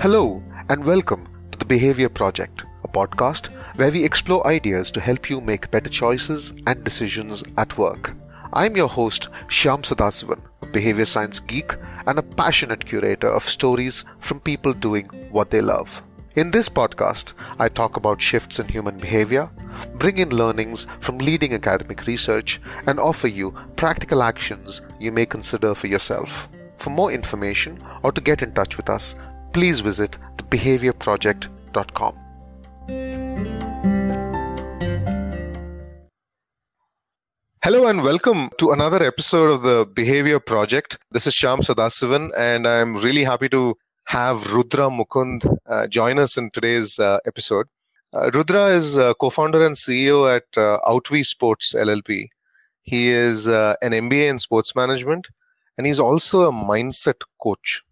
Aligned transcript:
Hello, 0.00 0.42
and 0.70 0.82
welcome 0.82 1.28
to 1.52 1.58
the 1.58 1.66
Behavior 1.66 2.08
Project, 2.08 2.64
a 2.84 2.88
podcast 2.88 3.48
where 3.76 3.90
we 3.92 4.02
explore 4.02 4.46
ideas 4.46 4.90
to 4.92 4.98
help 4.98 5.28
you 5.28 5.42
make 5.42 5.70
better 5.70 5.90
choices 5.90 6.54
and 6.66 6.82
decisions 6.82 7.44
at 7.58 7.76
work. 7.76 8.16
I'm 8.54 8.78
your 8.78 8.88
host, 8.88 9.28
Shyam 9.48 9.82
Sadasivan, 9.82 10.40
a 10.62 10.66
behavior 10.68 11.04
science 11.04 11.38
geek 11.38 11.74
and 12.06 12.18
a 12.18 12.22
passionate 12.22 12.86
curator 12.86 13.28
of 13.28 13.42
stories 13.42 14.06
from 14.20 14.40
people 14.40 14.72
doing 14.72 15.04
what 15.30 15.50
they 15.50 15.60
love. 15.60 16.02
In 16.34 16.50
this 16.50 16.70
podcast, 16.70 17.34
I 17.58 17.68
talk 17.68 17.98
about 17.98 18.22
shifts 18.22 18.58
in 18.58 18.68
human 18.68 18.96
behavior, 18.96 19.50
bring 19.96 20.16
in 20.16 20.30
learnings 20.30 20.86
from 21.00 21.18
leading 21.18 21.52
academic 21.52 22.06
research, 22.06 22.58
and 22.86 22.98
offer 22.98 23.28
you 23.28 23.54
practical 23.76 24.22
actions 24.22 24.80
you 24.98 25.12
may 25.12 25.26
consider 25.26 25.74
for 25.74 25.88
yourself. 25.88 26.48
For 26.78 26.88
more 26.88 27.12
information 27.12 27.78
or 28.02 28.12
to 28.12 28.22
get 28.22 28.40
in 28.40 28.54
touch 28.54 28.78
with 28.78 28.88
us, 28.88 29.14
please 29.52 29.80
visit 29.80 30.16
thebehaviorproject.com. 30.36 32.14
Hello 37.62 37.86
and 37.86 38.02
welcome 38.02 38.50
to 38.58 38.70
another 38.70 39.04
episode 39.04 39.50
of 39.50 39.62
the 39.62 39.86
Behavior 39.94 40.40
Project. 40.40 40.98
This 41.10 41.26
is 41.26 41.34
Shyam 41.34 41.60
Sadasivan, 41.60 42.30
and 42.36 42.66
I'm 42.66 42.96
really 42.96 43.24
happy 43.24 43.48
to 43.50 43.76
have 44.04 44.44
Rudhra 44.44 44.90
Mukund 44.90 45.58
uh, 45.66 45.86
join 45.86 46.18
us 46.18 46.36
in 46.36 46.50
today's 46.50 46.98
uh, 46.98 47.18
episode. 47.26 47.66
Uh, 48.12 48.30
Rudhra 48.30 48.72
is 48.72 48.96
co 49.20 49.30
founder 49.30 49.64
and 49.64 49.76
CEO 49.76 50.34
at 50.34 50.44
uh, 50.56 50.78
Outwe 50.86 51.24
Sports 51.24 51.74
LLP. 51.74 52.28
He 52.82 53.08
is 53.08 53.46
uh, 53.46 53.74
an 53.82 53.92
MBA 53.92 54.30
in 54.30 54.38
sports 54.38 54.74
management, 54.74 55.28
and 55.76 55.86
he's 55.86 56.00
also 56.00 56.48
a 56.48 56.52
mindset 56.52 57.22
coach 57.40 57.82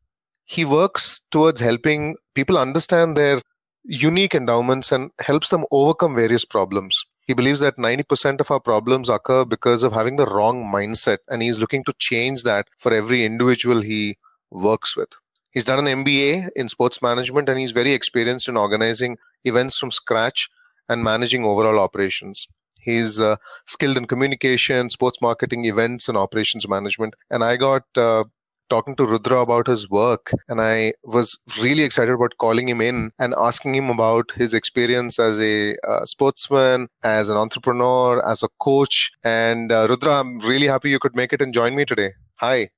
he 0.48 0.64
works 0.64 1.20
towards 1.30 1.60
helping 1.60 2.16
people 2.34 2.56
understand 2.56 3.16
their 3.16 3.42
unique 3.84 4.34
endowments 4.34 4.90
and 4.90 5.10
helps 5.20 5.50
them 5.50 5.66
overcome 5.70 6.14
various 6.14 6.44
problems. 6.44 7.04
He 7.26 7.34
believes 7.34 7.60
that 7.60 7.76
90% 7.76 8.40
of 8.40 8.50
our 8.50 8.58
problems 8.58 9.10
occur 9.10 9.44
because 9.44 9.82
of 9.82 9.92
having 9.92 10.16
the 10.16 10.26
wrong 10.26 10.64
mindset, 10.64 11.18
and 11.28 11.42
he's 11.42 11.58
looking 11.58 11.84
to 11.84 11.92
change 11.98 12.44
that 12.44 12.68
for 12.78 12.94
every 12.94 13.26
individual 13.26 13.82
he 13.82 14.16
works 14.50 14.96
with. 14.96 15.10
He's 15.50 15.66
done 15.66 15.86
an 15.86 16.04
MBA 16.04 16.48
in 16.56 16.70
sports 16.70 17.02
management 17.02 17.48
and 17.48 17.58
he's 17.58 17.72
very 17.72 17.92
experienced 17.92 18.48
in 18.48 18.56
organizing 18.56 19.18
events 19.44 19.78
from 19.78 19.90
scratch 19.90 20.48
and 20.88 21.04
managing 21.04 21.44
overall 21.44 21.78
operations. 21.78 22.46
He's 22.78 23.20
uh, 23.20 23.36
skilled 23.66 23.98
in 23.98 24.06
communication, 24.06 24.88
sports 24.88 25.20
marketing, 25.20 25.66
events, 25.66 26.08
and 26.08 26.16
operations 26.16 26.66
management. 26.66 27.14
And 27.30 27.44
I 27.44 27.56
got 27.56 27.84
uh, 27.96 28.24
talking 28.68 28.96
to 28.96 29.06
Rudhra 29.06 29.42
about 29.42 29.66
his 29.66 29.88
work, 29.90 30.32
and 30.48 30.60
I 30.60 30.94
was 31.02 31.38
really 31.60 31.82
excited 31.82 32.12
about 32.12 32.36
calling 32.38 32.68
him 32.68 32.80
in 32.80 33.12
and 33.18 33.34
asking 33.36 33.74
him 33.74 33.90
about 33.90 34.32
his 34.32 34.54
experience 34.54 35.18
as 35.18 35.40
a 35.40 35.74
uh, 35.88 36.04
sportsman, 36.04 36.88
as 37.02 37.30
an 37.30 37.36
entrepreneur, 37.36 38.24
as 38.26 38.42
a 38.42 38.48
coach. 38.60 39.10
And 39.24 39.72
uh, 39.72 39.88
Rudhra, 39.88 40.20
I'm 40.20 40.38
really 40.40 40.66
happy 40.66 40.90
you 40.90 40.98
could 40.98 41.16
make 41.16 41.32
it 41.32 41.42
and 41.42 41.52
join 41.52 41.74
me 41.74 41.84
today. 41.84 42.10
Hi. 42.40 42.70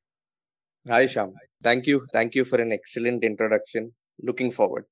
Hi, 0.89 1.05
Shyam. 1.05 1.33
Thank 1.63 1.87
you. 1.87 2.07
Thank 2.13 2.35
you 2.35 2.45
for 2.45 2.61
an 2.61 2.73
excellent 2.73 3.23
introduction. 3.23 3.93
Looking 4.23 4.51
forward. 4.51 4.85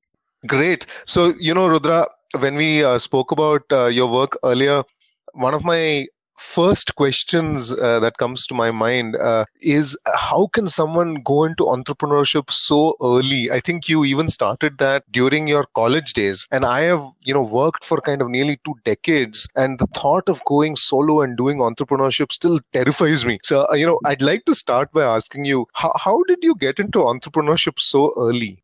Great. 0.47 0.87
So, 1.07 1.35
you 1.39 1.55
know, 1.55 1.69
Rudhra, 1.69 2.07
when 2.39 2.57
we 2.57 2.85
uh, 2.85 2.99
spoke 2.99 3.33
about 3.33 3.63
uh, 3.73 3.87
your 3.87 4.11
work 4.11 4.39
earlier, 4.45 4.85
one 5.33 5.55
of 5.55 5.65
my 5.65 6.07
first 6.39 6.95
questions 6.95 7.73
uh, 7.73 8.01
that 8.01 8.17
comes 8.19 8.47
to 8.47 8.55
my 8.55 8.71
mind 8.71 9.17
uh, 9.17 9.45
is 9.61 9.99
how 10.15 10.47
can 10.49 10.69
someone 10.69 11.15
go 11.25 11.45
into 11.45 11.65
entrepreneurship 11.65 12.51
so 12.51 12.97
early? 13.03 13.51
I 13.51 13.61
think 13.61 13.89
you 13.89 14.05
even 14.05 14.29
started 14.29 14.79
that 14.79 15.05
during 15.13 15.47
your 15.47 15.67
college 15.75 16.13
days. 16.13 16.47
And 16.51 16.65
i 16.65 16.81
have 16.81 17.03
you 17.23 17.35
know 17.35 17.43
worked 17.43 17.85
for 17.85 18.01
kind 18.01 18.23
of 18.23 18.29
nearly 18.29 18.59
two 18.65 18.75
decades 18.85 19.49
and 19.57 19.79
the 19.79 19.87
thought 19.89 20.29
of 20.29 20.43
going 20.45 20.77
solo 20.77 21.21
and 21.23 21.37
doing 21.37 21.59
entrepreneurship 21.59 22.33
still 22.33 22.61
terrifies 22.73 23.25
me. 23.25 23.39
So 23.43 23.67
uh, 23.71 23.75
you 23.75 23.87
know 23.87 23.99
i'd 24.07 24.23
like 24.23 24.45
to 24.45 24.55
start 24.55 24.93
by 24.93 25.03
asking 25.03 25.45
you 25.45 25.67
how, 25.75 25.93
how 25.97 26.23
did 26.25 26.39
you 26.43 26.55
get 26.57 26.79
into 26.79 26.99
entrepreneurship 26.99 27.79
so 27.79 28.13
early 28.17 28.63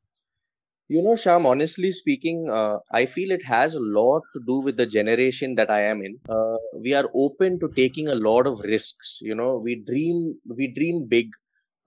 you 0.89 1.03
know, 1.03 1.15
Shyam, 1.15 1.47
honestly 1.47 1.91
speaking, 1.91 2.49
uh, 2.51 2.79
I 2.93 3.07
feel 3.07 3.31
it 3.31 3.45
has 3.47 3.75
a 3.75 3.81
lot 3.81 4.23
to 4.35 4.41
do 4.47 4.59
with 4.61 4.77
the 4.77 4.87
generation 4.87 5.55
that 5.57 5.71
I 5.71 5.81
am 5.83 6.03
in. 6.03 6.19
Uh, 6.29 6.57
we 6.79 6.95
are 6.95 7.09
open 7.15 7.59
to 7.61 7.71
taking 7.75 8.09
a 8.09 8.15
lot 8.15 8.47
of 8.47 8.61
risks. 8.61 9.19
You 9.23 9.35
know, 9.35 9.57
we 9.59 9.77
dream, 9.87 10.39
we 10.47 10.69
dream 10.75 11.07
big. 11.09 11.29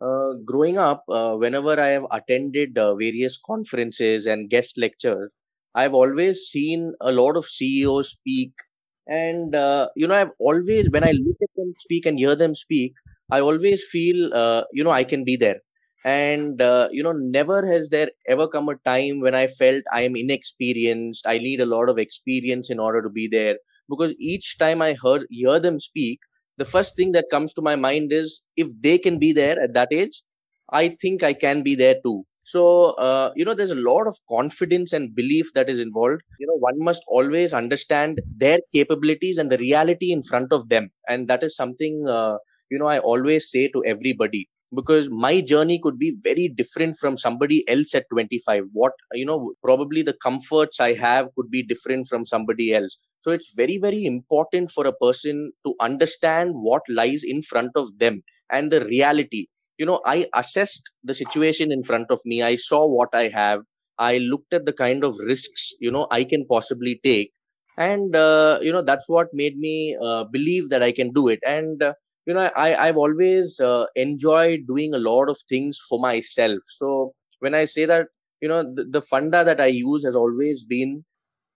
Uh, 0.02 0.34
growing 0.46 0.78
up, 0.78 1.04
uh, 1.10 1.36
whenever 1.36 1.80
I 1.80 1.88
have 1.88 2.06
attended 2.12 2.78
uh, 2.78 2.96
various 2.96 3.38
conferences 3.46 4.28
and 4.28 4.50
guest 4.50 4.78
lectures, 4.78 5.32
I've 5.76 5.94
always 5.94 6.42
seen 6.48 6.94
a 7.02 7.12
lot 7.12 7.38
of 7.38 7.46
CEOs 7.46 8.12
speak. 8.12 8.52
And, 9.08 9.56
uh, 9.56 9.90
you 9.96 10.08
know, 10.08 10.16
I've 10.16 10.32
always, 10.40 10.90
when 10.92 11.04
I 11.04 11.12
look 11.12 11.38
at 11.42 11.50
them 11.56 11.74
speak 11.78 12.06
and 12.06 12.18
hear 12.20 12.36
them 12.36 12.56
speak, 12.56 12.94
I 13.32 13.42
always 13.42 13.84
feel, 13.90 14.66
you 14.74 14.84
know, 14.84 14.92
I 14.92 15.04
can 15.04 15.24
be 15.24 15.36
there 15.38 15.62
and 16.12 16.62
uh, 16.62 16.88
you 16.92 17.04
know 17.04 17.12
never 17.12 17.58
has 17.68 17.90
there 17.90 18.10
ever 18.34 18.48
come 18.48 18.70
a 18.70 18.76
time 18.90 19.20
when 19.26 19.36
i 19.36 19.46
felt 19.48 19.84
i 19.94 20.02
am 20.02 20.16
inexperienced. 20.16 21.28
I 21.28 21.38
need 21.40 21.62
a 21.62 21.66
lot 21.66 21.90
of 21.90 21.98
experience 22.00 22.70
in 22.70 22.80
order 22.80 23.02
to 23.02 23.10
be 23.10 23.28
there. 23.28 23.58
Because 23.90 24.14
each 24.20 24.58
time 24.58 24.82
i 24.82 24.94
heard 25.04 25.26
hear 25.30 25.60
them 25.60 25.80
speak 25.80 26.20
the 26.58 26.66
first 26.74 26.96
thing 26.96 27.12
that 27.14 27.30
comes 27.32 27.54
to 27.54 27.62
my 27.62 27.76
mind 27.76 28.12
is 28.14 28.42
if 28.56 28.70
they 28.82 28.98
can 28.98 29.20
be 29.20 29.32
there 29.34 29.60
at 29.62 29.74
that 29.76 29.90
age 29.92 30.24
i 30.80 30.88
think 31.04 31.24
i 31.24 31.34
can 31.34 31.62
be 31.64 31.76
there 31.76 31.96
too. 32.06 32.26
So 32.52 32.62
uh, 33.08 33.32
you 33.36 33.44
know 33.46 33.54
there's 33.54 33.72
a 33.76 33.84
lot 33.88 34.08
of 34.08 34.18
confidence 34.34 34.94
and 34.94 35.14
belief 35.14 35.48
that 35.56 35.70
is 35.70 35.82
involved. 35.82 36.22
You 36.40 36.48
know 36.48 36.56
one 36.66 36.80
must 36.90 37.04
always 37.10 37.54
understand 37.54 38.22
their 38.44 38.60
capabilities 38.74 39.38
and 39.38 39.52
the 39.52 39.58
reality 39.58 40.12
in 40.14 40.24
front 40.24 40.54
of 40.54 40.70
them. 40.70 40.90
And 41.10 41.28
that 41.28 41.44
is 41.44 41.58
something 41.58 42.06
uh, 42.08 42.38
you 42.72 42.80
know 42.80 42.88
i 42.94 43.00
always 43.00 43.52
say 43.52 43.68
to 43.76 43.84
everybody 43.94 44.48
because 44.76 45.10
my 45.10 45.42
journey 45.42 45.80
could 45.80 45.98
be 45.98 46.16
very 46.22 46.48
different 46.48 46.98
from 46.98 47.16
somebody 47.18 47.68
else 47.70 47.96
at 47.96 48.06
25 48.12 48.66
what 48.74 48.92
you 49.14 49.26
know 49.26 49.54
probably 49.64 50.02
the 50.02 50.16
comforts 50.26 50.80
i 50.80 50.94
have 50.94 51.28
could 51.36 51.50
be 51.50 51.64
different 51.64 52.08
from 52.08 52.26
somebody 52.26 52.74
else. 52.74 52.98
So 53.22 53.32
it's 53.32 53.54
very 53.56 53.78
very 53.78 54.06
important 54.06 54.72
for 54.72 54.86
a 54.88 54.94
person 54.94 55.52
to 55.66 55.74
understand 55.82 56.52
what 56.56 56.82
lies 56.90 57.24
in 57.24 57.42
front 57.42 57.72
of 57.76 57.98
them 58.00 58.24
and 58.52 58.72
the 58.72 58.86
reality. 58.86 59.48
You 59.78 59.86
know 59.86 60.02
i 60.06 60.26
assessed 60.36 60.92
the 61.04 61.14
situation 61.14 61.72
in 61.72 61.84
front 61.84 62.12
of 62.12 62.22
me. 62.26 62.42
I 62.44 62.56
saw 62.56 62.86
what 62.86 63.10
i 63.14 63.28
have. 63.30 63.62
I 64.00 64.18
looked 64.20 64.54
at 64.54 64.66
the 64.66 64.74
kind 64.74 65.04
of 65.04 65.16
risks 65.20 65.74
you 65.80 65.92
know 65.92 66.08
i 66.12 66.24
can 66.24 66.46
possibly 66.46 67.00
take. 67.04 67.32
And 67.78 68.16
uh, 68.16 68.60
you 68.62 68.72
know 68.74 68.82
that's 68.82 69.08
what 69.08 69.28
made 69.34 69.58
me 69.58 69.96
uh, 70.02 70.24
believe 70.26 70.70
that 70.70 70.84
i 70.84 70.92
can 70.92 71.12
do 71.14 71.28
it. 71.28 71.40
And 71.46 71.82
uh, 71.84 71.94
you 72.28 72.34
know 72.34 72.52
i 72.56 72.70
i've 72.88 72.98
always 72.98 73.60
uh, 73.60 73.86
enjoyed 73.96 74.68
doing 74.68 74.94
a 74.94 75.00
lot 75.00 75.30
of 75.30 75.38
things 75.50 75.80
for 75.90 76.00
myself. 76.00 76.60
So 76.80 77.14
when 77.40 77.56
i 77.56 77.66
say 77.66 77.86
that 77.86 78.08
you 78.42 78.50
know 78.50 78.64
the, 78.64 78.86
the 78.86 79.02
funda 79.02 79.44
that 79.44 79.62
i 79.62 79.68
use 79.68 80.04
has 80.04 80.16
always 80.16 80.64
been 80.64 81.04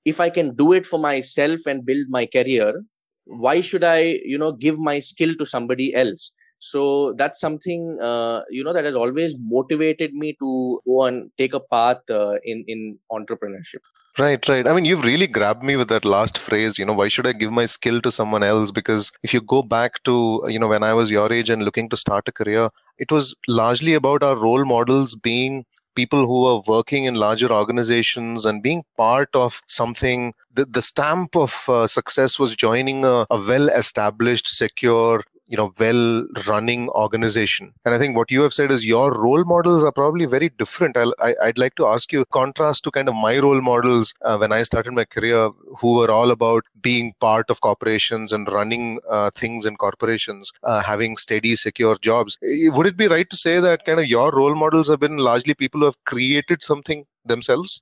if 0.05 0.19
i 0.19 0.29
can 0.29 0.55
do 0.55 0.73
it 0.73 0.85
for 0.85 0.99
myself 0.99 1.67
and 1.67 1.85
build 1.85 2.07
my 2.09 2.25
career 2.25 2.83
why 3.25 3.61
should 3.61 3.83
i 3.83 3.99
you 4.33 4.37
know 4.37 4.51
give 4.51 4.79
my 4.79 4.99
skill 4.99 5.35
to 5.35 5.45
somebody 5.45 5.93
else 5.95 6.31
so 6.61 7.13
that's 7.13 7.39
something 7.39 7.97
uh, 8.01 8.41
you 8.49 8.63
know 8.63 8.73
that 8.73 8.85
has 8.85 8.95
always 8.95 9.35
motivated 9.39 10.13
me 10.13 10.33
to 10.39 10.81
go 10.85 11.03
and 11.05 11.31
take 11.37 11.53
a 11.53 11.59
path 11.59 12.09
uh, 12.09 12.35
in 12.43 12.63
in 12.67 12.97
entrepreneurship 13.11 13.83
Right, 14.19 14.45
right. 14.49 14.67
I 14.67 14.73
mean, 14.73 14.83
you've 14.83 15.05
really 15.05 15.25
grabbed 15.25 15.63
me 15.63 15.77
with 15.77 15.87
that 15.87 16.03
last 16.03 16.37
phrase, 16.37 16.77
you 16.77 16.83
know, 16.83 16.91
why 16.91 17.07
should 17.07 17.25
I 17.25 17.31
give 17.31 17.49
my 17.49 17.65
skill 17.65 18.01
to 18.01 18.11
someone 18.11 18.43
else? 18.43 18.69
Because 18.69 19.09
if 19.23 19.33
you 19.33 19.39
go 19.39 19.63
back 19.63 20.03
to, 20.03 20.43
you 20.49 20.59
know, 20.59 20.67
when 20.67 20.83
I 20.83 20.93
was 20.93 21.09
your 21.09 21.31
age 21.31 21.49
and 21.49 21.63
looking 21.63 21.87
to 21.87 21.95
start 21.95 22.27
a 22.27 22.31
career, 22.33 22.69
it 22.97 23.09
was 23.09 23.33
largely 23.47 23.93
about 23.93 24.21
our 24.21 24.35
role 24.35 24.65
models 24.65 25.15
being 25.15 25.63
people 25.95 26.25
who 26.25 26.45
are 26.45 26.61
working 26.67 27.05
in 27.05 27.15
larger 27.15 27.51
organizations 27.51 28.45
and 28.45 28.61
being 28.61 28.83
part 28.97 29.29
of 29.33 29.61
something 29.67 30.33
the, 30.53 30.65
the 30.65 30.81
stamp 30.81 31.35
of 31.35 31.65
uh, 31.69 31.87
success 31.87 32.39
was 32.39 32.55
joining 32.55 33.03
a, 33.03 33.25
a 33.29 33.37
well 33.37 33.69
established 33.69 34.47
secure 34.47 35.23
you 35.51 35.57
know 35.57 35.71
well 35.79 36.25
running 36.47 36.89
organization. 36.89 37.73
And 37.85 37.93
i 37.93 37.97
think 37.97 38.15
what 38.15 38.31
you 38.31 38.41
have 38.41 38.53
said 38.53 38.71
is 38.71 38.85
your 38.85 39.07
role 39.13 39.43
models 39.43 39.83
are 39.83 39.91
probably 39.91 40.25
very 40.25 40.49
different. 40.49 40.97
I'll, 40.97 41.13
I, 41.19 41.33
would 41.45 41.57
like 41.57 41.75
to 41.75 41.87
ask 41.87 42.13
you 42.13 42.23
contrast 42.31 42.83
to 42.85 42.91
kind 42.91 43.09
of 43.09 43.15
my 43.15 43.37
role 43.39 43.61
models 43.61 44.13
uh, 44.21 44.37
when 44.37 44.51
i 44.51 44.63
started 44.63 44.93
my 44.93 45.05
career 45.05 45.49
who 45.79 45.95
were 45.97 46.11
all 46.11 46.31
about 46.31 46.63
being 46.81 47.13
part 47.19 47.49
of 47.49 47.61
corporations 47.61 48.31
and 48.31 48.51
running 48.51 48.99
uh, 49.09 49.29
things 49.35 49.65
in 49.65 49.75
corporations 49.75 50.51
uh, 50.63 50.81
having 50.81 51.17
steady 51.17 51.55
secure 51.55 51.97
jobs. 51.97 52.37
Would 52.41 52.87
it 52.87 52.97
be 52.97 53.07
right 53.07 53.29
to 53.29 53.35
say 53.35 53.59
that 53.59 53.85
kind 53.85 53.99
of 53.99 54.07
your 54.07 54.31
role 54.31 54.55
models 54.55 54.89
have 54.89 54.99
been 54.99 55.17
largely 55.17 55.53
people 55.53 55.81
who 55.81 55.85
have 55.85 56.03
created 56.05 56.63
something 56.63 57.05
themselves? 57.25 57.81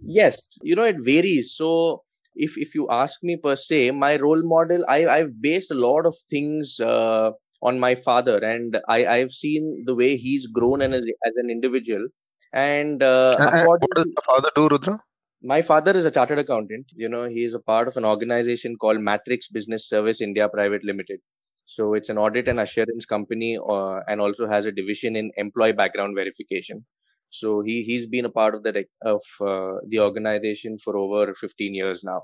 Yes. 0.00 0.58
You 0.62 0.74
know 0.74 0.84
it 0.84 0.96
varies. 0.98 1.52
So 1.52 2.02
if 2.46 2.56
if 2.58 2.74
you 2.74 2.86
ask 2.90 3.22
me 3.22 3.36
per 3.36 3.54
se, 3.56 3.90
my 3.92 4.16
role 4.16 4.42
model, 4.54 4.84
I 4.88 4.98
I've 5.16 5.32
based 5.42 5.70
a 5.70 5.80
lot 5.86 6.06
of 6.06 6.16
things 6.30 6.78
uh, 6.80 7.30
on 7.62 7.80
my 7.80 7.94
father, 7.94 8.38
and 8.52 8.78
I 8.88 8.98
I've 9.16 9.32
seen 9.32 9.84
the 9.86 9.94
way 10.02 10.16
he's 10.16 10.46
grown 10.60 10.82
and 10.82 10.94
as 10.94 11.06
as 11.30 11.36
an 11.44 11.50
individual, 11.58 12.08
And, 12.52 13.02
uh, 13.02 13.64
what 13.66 13.80
does 13.94 14.06
your 14.06 14.22
father 14.26 14.50
do, 14.56 14.68
Rudhra? 14.68 15.00
My 15.42 15.62
father 15.62 15.96
is 15.96 16.04
a 16.04 16.10
chartered 16.10 16.38
accountant. 16.38 16.86
You 16.94 17.08
know, 17.08 17.24
he 17.24 17.44
is 17.44 17.54
a 17.54 17.60
part 17.60 17.88
of 17.88 17.96
an 17.98 18.04
organization 18.04 18.76
called 18.76 19.00
Matrix 19.00 19.48
Business 19.48 19.88
Service 19.88 20.20
India 20.20 20.48
Private 20.48 20.84
Limited. 20.84 21.20
So 21.66 21.94
it's 21.94 22.08
an 22.08 22.18
audit 22.18 22.48
and 22.48 22.60
assurance 22.60 23.06
company, 23.06 23.58
uh, 23.58 24.00
and 24.08 24.20
also 24.20 24.48
has 24.48 24.66
a 24.66 24.72
division 24.72 25.16
in 25.16 25.30
employee 25.36 25.72
background 25.72 26.16
verification. 26.16 26.84
So 27.30 27.62
he 27.62 27.82
he's 27.84 28.06
been 28.06 28.24
a 28.24 28.30
part 28.30 28.54
of 28.54 28.62
the 28.64 28.84
of 29.02 29.22
uh, 29.40 29.78
the 29.88 30.00
organization 30.00 30.78
for 30.78 30.96
over 30.96 31.34
15 31.34 31.74
years 31.74 32.04
now. 32.04 32.22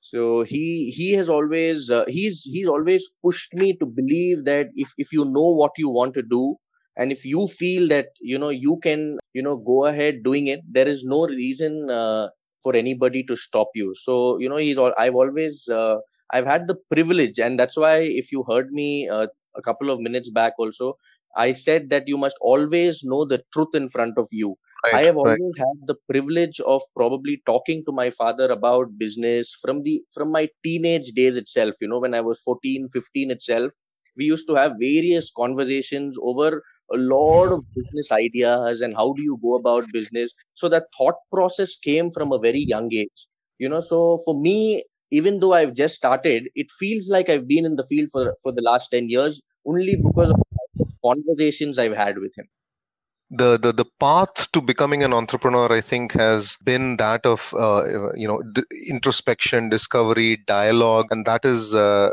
So 0.00 0.42
he 0.42 0.90
he 0.96 1.12
has 1.12 1.28
always 1.30 1.90
uh, 1.90 2.04
he's 2.08 2.42
he's 2.44 2.68
always 2.68 3.08
pushed 3.24 3.54
me 3.54 3.74
to 3.78 3.86
believe 3.86 4.44
that 4.44 4.68
if 4.76 4.92
if 4.98 5.12
you 5.12 5.24
know 5.24 5.50
what 5.62 5.72
you 5.78 5.88
want 5.88 6.14
to 6.14 6.22
do 6.22 6.56
and 6.96 7.10
if 7.10 7.24
you 7.24 7.46
feel 7.48 7.88
that 7.88 8.08
you 8.20 8.38
know 8.38 8.50
you 8.50 8.78
can 8.82 9.18
you 9.32 9.42
know 9.42 9.56
go 9.56 9.86
ahead 9.86 10.22
doing 10.22 10.46
it 10.46 10.60
there 10.70 10.88
is 10.88 11.04
no 11.04 11.26
reason 11.26 11.90
uh, 11.90 12.28
for 12.62 12.74
anybody 12.76 13.22
to 13.24 13.36
stop 13.36 13.68
you. 13.74 13.94
So 13.94 14.38
you 14.38 14.48
know 14.48 14.56
he's 14.56 14.78
all 14.78 14.92
i've 14.98 15.14
always 15.14 15.68
uh, 15.68 15.96
i've 16.32 16.46
had 16.46 16.66
the 16.68 16.76
privilege 16.92 17.38
and 17.38 17.58
that's 17.58 17.76
why 17.76 17.96
if 18.22 18.30
you 18.32 18.44
heard 18.50 18.72
me 18.72 19.08
uh, 19.08 19.26
a 19.56 19.62
couple 19.62 19.90
of 19.90 20.00
minutes 20.00 20.30
back 20.30 20.52
also 20.58 20.96
i 21.36 21.52
said 21.52 21.88
that 21.90 22.08
you 22.08 22.16
must 22.16 22.36
always 22.40 23.02
know 23.04 23.24
the 23.24 23.42
truth 23.52 23.74
in 23.74 23.88
front 23.88 24.18
of 24.18 24.28
you 24.32 24.56
Right, 24.84 25.00
I 25.00 25.02
have 25.02 25.16
always 25.16 25.54
right. 25.54 25.58
had 25.58 25.86
the 25.86 25.94
privilege 26.08 26.60
of 26.60 26.82
probably 26.94 27.42
talking 27.46 27.82
to 27.86 27.92
my 27.92 28.10
father 28.10 28.46
about 28.52 28.96
business 28.98 29.52
from 29.62 29.82
the 29.82 30.02
from 30.12 30.30
my 30.30 30.48
teenage 30.62 31.08
days 31.16 31.36
itself. 31.36 31.74
You 31.80 31.88
know, 31.88 31.98
when 31.98 32.14
I 32.14 32.20
was 32.20 32.38
14, 32.40 32.88
15 32.92 33.30
itself, 33.32 33.72
we 34.16 34.24
used 34.24 34.46
to 34.48 34.54
have 34.54 34.72
various 34.80 35.30
conversations 35.36 36.16
over 36.22 36.62
a 36.92 36.96
lot 36.96 37.52
of 37.52 37.62
business 37.74 38.12
ideas 38.12 38.80
and 38.80 38.94
how 38.94 39.12
do 39.14 39.22
you 39.22 39.38
go 39.42 39.54
about 39.54 39.90
business. 39.92 40.32
So 40.54 40.68
that 40.68 40.84
thought 40.96 41.14
process 41.32 41.76
came 41.76 42.10
from 42.10 42.32
a 42.32 42.38
very 42.38 42.64
young 42.68 42.92
age. 42.92 43.26
You 43.58 43.68
know, 43.68 43.80
so 43.80 44.18
for 44.24 44.38
me, 44.40 44.84
even 45.10 45.40
though 45.40 45.52
I've 45.54 45.74
just 45.74 45.94
started, 45.94 46.48
it 46.54 46.66
feels 46.78 47.08
like 47.08 47.28
I've 47.28 47.48
been 47.48 47.64
in 47.64 47.76
the 47.76 47.84
field 47.84 48.10
for 48.12 48.34
for 48.42 48.52
the 48.52 48.62
last 48.62 48.88
10 48.90 49.08
years 49.08 49.40
only 49.66 49.96
because 49.96 50.30
of 50.30 50.36
conversations 51.04 51.78
I've 51.78 51.96
had 51.96 52.18
with 52.18 52.36
him. 52.36 52.48
The, 53.30 53.58
the 53.58 53.72
the 53.72 53.86
path 53.98 54.52
to 54.52 54.60
becoming 54.60 55.02
an 55.02 55.12
entrepreneur 55.12 55.72
i 55.72 55.80
think 55.80 56.12
has 56.12 56.56
been 56.64 56.96
that 56.96 57.24
of 57.26 57.52
uh, 57.58 58.12
you 58.14 58.28
know 58.28 58.42
d- 58.52 58.62
introspection 58.88 59.70
discovery 59.70 60.36
dialogue 60.46 61.06
and 61.10 61.24
that 61.26 61.44
is 61.44 61.74
uh, 61.74 62.10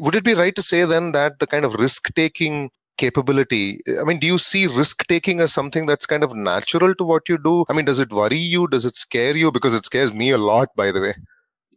would 0.00 0.14
it 0.14 0.24
be 0.24 0.34
right 0.34 0.54
to 0.54 0.62
say 0.62 0.84
then 0.84 1.12
that 1.12 1.38
the 1.38 1.46
kind 1.46 1.64
of 1.64 1.74
risk 1.74 2.14
taking 2.14 2.70
capability 2.98 3.80
i 4.00 4.04
mean 4.04 4.18
do 4.18 4.26
you 4.26 4.38
see 4.38 4.66
risk 4.66 5.06
taking 5.06 5.40
as 5.40 5.52
something 5.52 5.86
that's 5.86 6.06
kind 6.06 6.22
of 6.22 6.34
natural 6.34 6.94
to 6.94 7.04
what 7.04 7.28
you 7.28 7.38
do? 7.38 7.64
I 7.68 7.72
mean 7.72 7.86
does 7.86 7.98
it 7.98 8.12
worry 8.12 8.36
you? 8.36 8.68
Does 8.68 8.84
it 8.84 8.96
scare 8.96 9.36
you? 9.36 9.50
Because 9.50 9.74
it 9.74 9.86
scares 9.86 10.12
me 10.12 10.30
a 10.30 10.38
lot 10.38 10.68
by 10.76 10.92
the 10.92 11.00
way. 11.00 11.14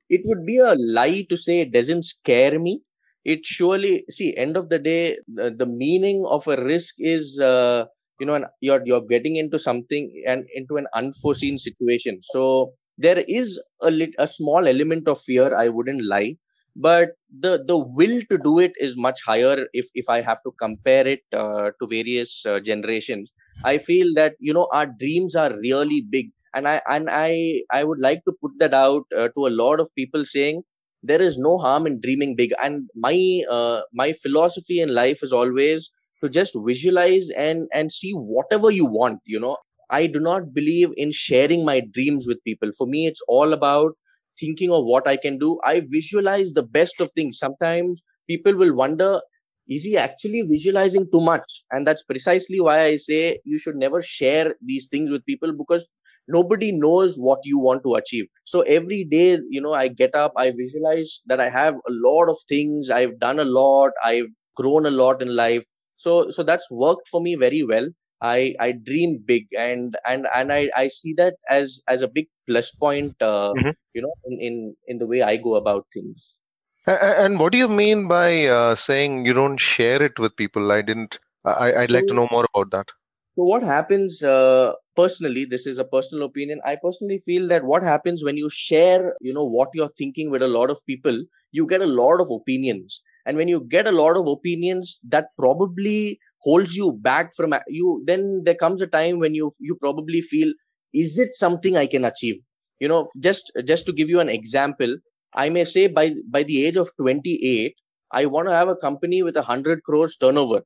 It 0.10 0.22
would 0.26 0.46
be 0.46 0.58
a 0.60 0.76
lie 0.76 1.26
to 1.30 1.38
say 1.38 1.62
it 1.62 1.72
doesn't 1.72 2.04
scare 2.04 2.60
me 2.60 2.82
it 3.26 3.46
surely 3.46 4.06
see 4.10 4.36
end 4.38 4.58
of 4.58 4.70
the 4.70 4.80
day 4.80 5.18
the, 5.28 5.52
the 5.52 5.66
meaning 5.66 6.26
of 6.30 6.48
a 6.48 6.58
risk 6.64 6.96
is 7.00 7.40
uh, 7.40 7.86
you 8.20 8.26
know 8.26 8.36
and 8.36 8.46
you're 8.62 8.82
you're 8.86 9.06
getting 9.14 9.36
into 9.38 9.58
something 9.60 10.24
and 10.28 10.46
into 10.56 10.78
an 10.78 10.88
unforeseen 10.94 11.58
situation. 11.58 12.20
So 12.24 12.74
there 12.98 13.24
is 13.28 13.60
a 13.82 13.92
lit, 13.92 14.12
a 14.20 14.28
small 14.28 14.68
element 14.68 15.08
of 15.08 15.20
fear 15.20 15.56
i 15.58 15.68
wouldn't 15.68 16.04
lie 16.06 16.36
but 16.76 17.10
the 17.46 17.64
the 17.68 17.78
will 17.78 18.22
to 18.30 18.38
do 18.38 18.60
it 18.60 18.74
is 18.80 18.98
much 18.98 19.20
higher 19.26 19.68
if 19.74 19.88
if 19.96 20.10
i 20.10 20.20
have 20.22 20.42
to 20.44 20.52
compare 20.62 21.06
it 21.08 21.22
uh, 21.34 21.72
to 21.80 21.88
various 21.88 22.46
uh, 22.46 22.60
generations. 22.60 23.32
I 23.64 23.78
feel 23.78 24.14
that 24.16 24.34
you 24.40 24.54
know 24.54 24.68
our 24.74 24.88
dreams 24.88 25.36
are 25.36 25.52
really 25.60 26.02
big. 26.10 26.32
And 26.56 26.68
i 26.68 26.82
and 26.88 27.10
i 27.10 27.62
i 27.72 27.84
would 27.84 28.00
like 28.00 28.24
to 28.26 28.34
put 28.42 28.52
that 28.60 28.74
out 28.74 29.06
uh, 29.18 29.28
to 29.36 29.48
a 29.48 29.54
lot 29.62 29.80
of 29.80 29.90
people 29.96 30.24
saying 30.26 30.62
there 31.04 31.22
is 31.22 31.38
no 31.38 31.58
harm 31.58 31.88
in 31.88 32.02
dreaming 32.02 32.36
big. 32.36 32.54
And 32.64 32.90
my 32.96 33.44
uh, 33.50 33.82
my 33.94 34.14
philosophy 34.14 34.80
in 34.82 34.94
life 34.94 35.24
is 35.24 35.34
always 35.34 35.90
to 36.24 36.30
just 36.30 36.56
visualize 36.66 37.30
and 37.32 37.68
and 37.74 37.92
see 37.92 38.12
whatever 38.14 38.72
you 38.72 38.86
want 38.86 39.20
you 39.26 39.40
know. 39.40 39.58
I 39.90 40.08
do 40.08 40.20
not 40.20 40.54
believe 40.54 40.90
in 40.98 41.12
sharing 41.12 41.66
my 41.66 41.82
dreams 41.94 42.28
with 42.28 42.44
people. 42.44 42.72
For 42.78 42.88
me 42.88 43.08
it's 43.08 43.22
all 43.28 43.54
about 43.54 43.94
thinking 44.40 44.72
of 44.72 44.86
what 44.86 45.08
i 45.08 45.16
can 45.18 45.38
do. 45.38 45.60
I 45.64 45.82
visualize 45.90 46.52
the 46.54 46.64
best 46.64 47.02
of 47.02 47.12
things. 47.12 47.38
Sometimes 47.40 48.02
people 48.28 48.56
will 48.56 48.76
wonder 48.76 49.22
is 49.68 49.84
he 49.84 49.98
actually 49.98 50.42
visualizing 50.42 51.08
too 51.12 51.22
much? 51.22 51.64
And 51.72 51.88
that's 51.88 52.04
precisely 52.04 52.60
why 52.60 52.82
i 52.82 52.96
say 52.96 53.40
you 53.46 53.60
should 53.60 53.76
never 53.76 54.02
share 54.02 54.56
these 54.62 54.88
things 54.88 55.12
with 55.12 55.26
people 55.26 55.54
because 55.58 55.88
nobody 56.28 56.72
knows 56.72 57.18
what 57.18 57.40
you 57.44 57.58
want 57.58 57.84
to 57.84 57.96
achieve. 57.96 58.26
So 58.46 58.62
every 58.62 59.04
day 59.04 59.40
you 59.50 59.62
know 59.62 59.74
i 59.74 59.88
get 59.88 60.16
up 60.16 60.34
i 60.38 60.52
visualize 60.52 61.22
that 61.28 61.40
i 61.40 61.50
have 61.50 61.76
a 61.76 61.94
lot 62.08 62.30
of 62.30 62.38
things 62.48 62.90
i've 62.90 63.20
done 63.20 63.40
a 63.40 63.46
lot 63.46 63.92
i've 64.04 64.28
grown 64.56 64.86
a 64.86 64.92
lot 64.92 65.22
in 65.22 65.36
life. 65.36 65.64
So 65.98 66.32
so 66.32 66.44
that's 66.44 66.70
worked 66.70 67.08
for 67.08 67.22
me 67.22 67.36
very 67.36 67.64
well. 67.64 67.88
I 68.22 68.56
i 68.60 68.72
dream 68.72 69.22
big 69.26 69.48
and 69.58 69.98
and 70.08 70.28
and 70.34 70.54
i 70.54 70.70
i 70.78 70.88
see 70.88 71.14
that 71.18 71.36
as 71.50 71.82
as 71.88 72.02
a 72.02 72.08
big 72.08 72.28
plus 72.48 72.72
point 72.72 73.16
uh, 73.22 73.54
mm-hmm. 73.58 73.72
you 73.94 74.02
know 74.02 74.14
in, 74.26 74.40
in 74.40 74.76
in 74.88 74.98
the 74.98 75.08
way 75.08 75.22
i 75.22 75.36
go 75.38 75.56
about 75.56 75.86
things. 75.94 76.40
And 76.86 77.40
what 77.40 77.54
do 77.54 77.58
you 77.58 77.70
mean 77.70 78.08
by 78.10 78.46
uh, 78.46 78.76
saying 78.76 79.26
you 79.26 79.34
don't 79.34 79.58
share 79.58 80.04
it 80.04 80.20
with 80.20 80.36
people? 80.36 80.72
I 80.72 80.82
didn't 80.82 81.20
I, 81.46 81.74
i'd 81.74 81.90
so, 81.90 81.96
like 81.96 82.08
to 82.08 82.14
know 82.14 82.28
more 82.32 82.46
about 82.54 82.72
that. 82.72 82.92
So 83.28 83.44
what 83.44 83.64
happens 83.64 84.24
uh, 84.24 84.74
personally 84.96 85.46
this 85.46 85.66
is 85.68 85.80
a 85.80 85.86
personal 85.96 86.26
opinion 86.26 86.60
i 86.66 86.76
personally 86.84 87.18
feel 87.26 87.48
that 87.48 87.64
what 87.64 87.84
happens 87.84 88.24
when 88.24 88.38
you 88.38 88.50
share 88.50 89.16
you 89.22 89.34
know 89.34 89.46
what 89.46 89.70
you're 89.74 89.96
thinking 90.02 90.30
with 90.30 90.44
a 90.44 90.48
lot 90.48 90.70
of 90.70 90.86
people 90.86 91.24
you 91.52 91.68
get 91.68 91.82
a 91.82 91.86
lot 91.86 92.20
of 92.20 92.30
opinions. 92.32 93.02
And 93.26 93.38
when 93.38 93.48
you 93.48 93.62
get 93.62 93.88
a 93.88 93.92
lot 93.92 94.18
of 94.18 94.28
opinions 94.28 95.00
that 95.08 95.28
probably 95.40 96.20
holds 96.42 96.76
you 96.76 96.92
back 96.94 97.34
from 97.36 97.54
you 97.70 98.02
then 98.06 98.42
there 98.44 98.56
comes 98.56 98.82
a 98.82 98.88
time 98.88 99.20
when 99.20 99.34
you 99.34 99.52
you 99.60 99.76
probably 99.76 100.20
feel 100.22 100.52
is 100.94 101.18
it 101.20 101.36
something 101.36 101.78
i 101.78 101.86
can 101.88 102.04
achieve? 102.06 102.42
You 102.80 102.88
know 102.90 103.08
just 103.20 103.52
just 103.66 103.86
to 103.86 103.94
give 103.94 104.10
you 104.10 104.20
an 104.20 104.30
example 104.30 104.98
i 105.36 105.50
may 105.50 105.64
say 105.64 105.88
by 105.88 106.06
by 106.36 106.44
the 106.44 106.66
age 106.66 106.76
of 106.76 106.90
28 106.98 107.76
i 108.12 108.26
want 108.26 108.48
to 108.50 108.54
have 108.60 108.68
a 108.68 108.76
company 108.76 109.24
with 109.24 109.38
a 109.38 109.46
100 109.48 109.84
crores 109.84 110.18
turnover 110.18 110.62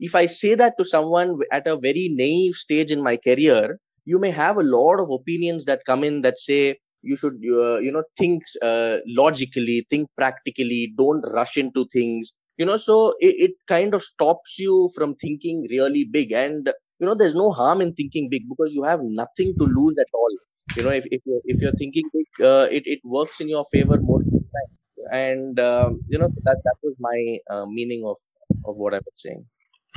if 0.00 0.14
i 0.14 0.26
say 0.26 0.54
that 0.54 0.74
to 0.78 0.84
someone 0.84 1.38
at 1.52 1.66
a 1.66 1.76
very 1.76 2.08
naive 2.20 2.54
stage 2.54 2.90
in 2.90 3.02
my 3.02 3.16
career 3.16 3.78
you 4.04 4.18
may 4.18 4.30
have 4.30 4.56
a 4.56 4.62
lot 4.76 4.98
of 5.02 5.10
opinions 5.10 5.64
that 5.64 5.84
come 5.86 6.02
in 6.04 6.20
that 6.22 6.38
say 6.38 6.76
you 7.02 7.16
should 7.16 7.38
uh, 7.58 7.78
you 7.86 7.92
know 7.96 8.02
think 8.20 8.42
uh, 8.70 8.96
logically 9.22 9.76
think 9.90 10.08
practically 10.16 10.92
don't 11.00 11.22
rush 11.38 11.56
into 11.62 11.84
things 11.92 12.32
you 12.56 12.66
know 12.66 12.76
so 12.76 12.96
it, 13.20 13.34
it 13.46 13.52
kind 13.74 13.94
of 13.94 14.02
stops 14.02 14.58
you 14.58 14.88
from 14.96 15.14
thinking 15.16 15.66
really 15.70 16.04
big. 16.04 16.32
And 16.32 16.70
you 16.98 17.06
know 17.06 17.14
there's 17.14 17.34
no 17.34 17.50
harm 17.52 17.80
in 17.80 17.92
thinking 17.94 18.28
big 18.28 18.48
because 18.48 18.74
you 18.74 18.82
have 18.82 19.00
nothing 19.02 19.54
to 19.60 19.64
lose 19.64 19.96
at 19.98 20.08
all. 20.12 20.32
You 20.76 20.82
know 20.82 20.90
if, 20.90 21.04
if 21.10 21.22
you're 21.24 21.40
if 21.44 21.60
you're 21.62 21.76
thinking 21.78 22.04
big 22.12 22.26
uh, 22.44 22.66
it, 22.70 22.82
it 22.86 23.00
works 23.04 23.40
in 23.40 23.48
your 23.48 23.64
favor 23.72 23.96
most 24.00 24.26
of 24.26 24.32
the 24.32 24.48
time. 24.56 24.72
And 25.12 25.60
um, 25.60 26.02
you 26.08 26.18
know 26.18 26.26
so 26.26 26.40
that 26.44 26.58
that 26.64 26.76
was 26.82 26.96
my 27.00 27.38
uh, 27.50 27.66
meaning 27.66 28.02
of 28.04 28.16
of 28.64 28.76
what 28.76 28.92
i 28.94 28.98
was 28.98 29.16
saying 29.22 29.44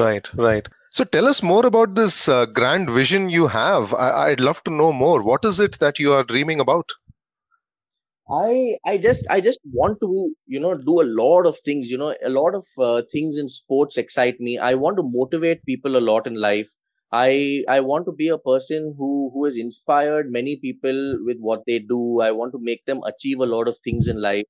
right 0.02 0.28
right 0.36 0.68
so 0.90 1.04
tell 1.06 1.28
us 1.28 1.42
more 1.44 1.66
about 1.66 1.96
this 1.96 2.28
uh, 2.28 2.46
grand 2.46 2.90
vision 2.90 3.30
you 3.30 3.48
have. 3.48 3.94
I- 3.94 4.30
would 4.32 4.42
love 4.42 4.62
to 4.66 4.72
know 4.72 4.92
more. 4.92 5.22
What 5.24 5.46
is 5.46 5.60
it 5.62 5.80
that 5.80 6.00
you 6.00 6.12
are 6.14 6.24
dreaming 6.26 6.60
about? 6.60 6.90
I 8.30 8.78
I 8.86 8.98
just 8.98 9.26
I 9.30 9.42
just 9.42 9.62
want 9.72 10.00
to 10.02 10.34
you 10.48 10.60
know 10.60 10.76
do 10.76 11.02
a 11.02 11.10
lot 11.22 11.46
of 11.46 11.60
things. 11.66 11.90
You 11.92 11.98
know, 11.98 12.16
a 12.26 12.30
lot 12.30 12.56
of 12.56 12.66
uh, 12.80 13.02
things 13.12 13.38
in 13.38 13.48
sports 13.50 13.98
excite 13.98 14.40
me. 14.40 14.58
I 14.58 14.74
want 14.76 14.98
to 14.98 15.04
motivate 15.04 15.66
people 15.66 15.98
a 15.98 16.06
lot 16.10 16.26
in 16.28 16.36
life. 16.36 16.72
I 17.12 17.64
I 17.68 17.80
want 17.82 18.06
to 18.08 18.12
be 18.14 18.30
a 18.30 18.38
person 18.40 18.96
who 18.98 19.30
who 19.34 19.46
has 19.46 19.58
inspired 19.58 20.32
many 20.32 20.56
people 20.56 21.02
with 21.26 21.38
what 21.40 21.64
they 21.68 21.80
do. 21.80 22.22
I 22.22 22.32
want 22.32 22.54
to 22.54 22.60
make 22.70 22.86
them 22.86 23.02
achieve 23.06 23.40
a 23.40 23.52
lot 23.56 23.68
of 23.68 23.78
things 23.84 24.08
in 24.08 24.22
life. 24.22 24.46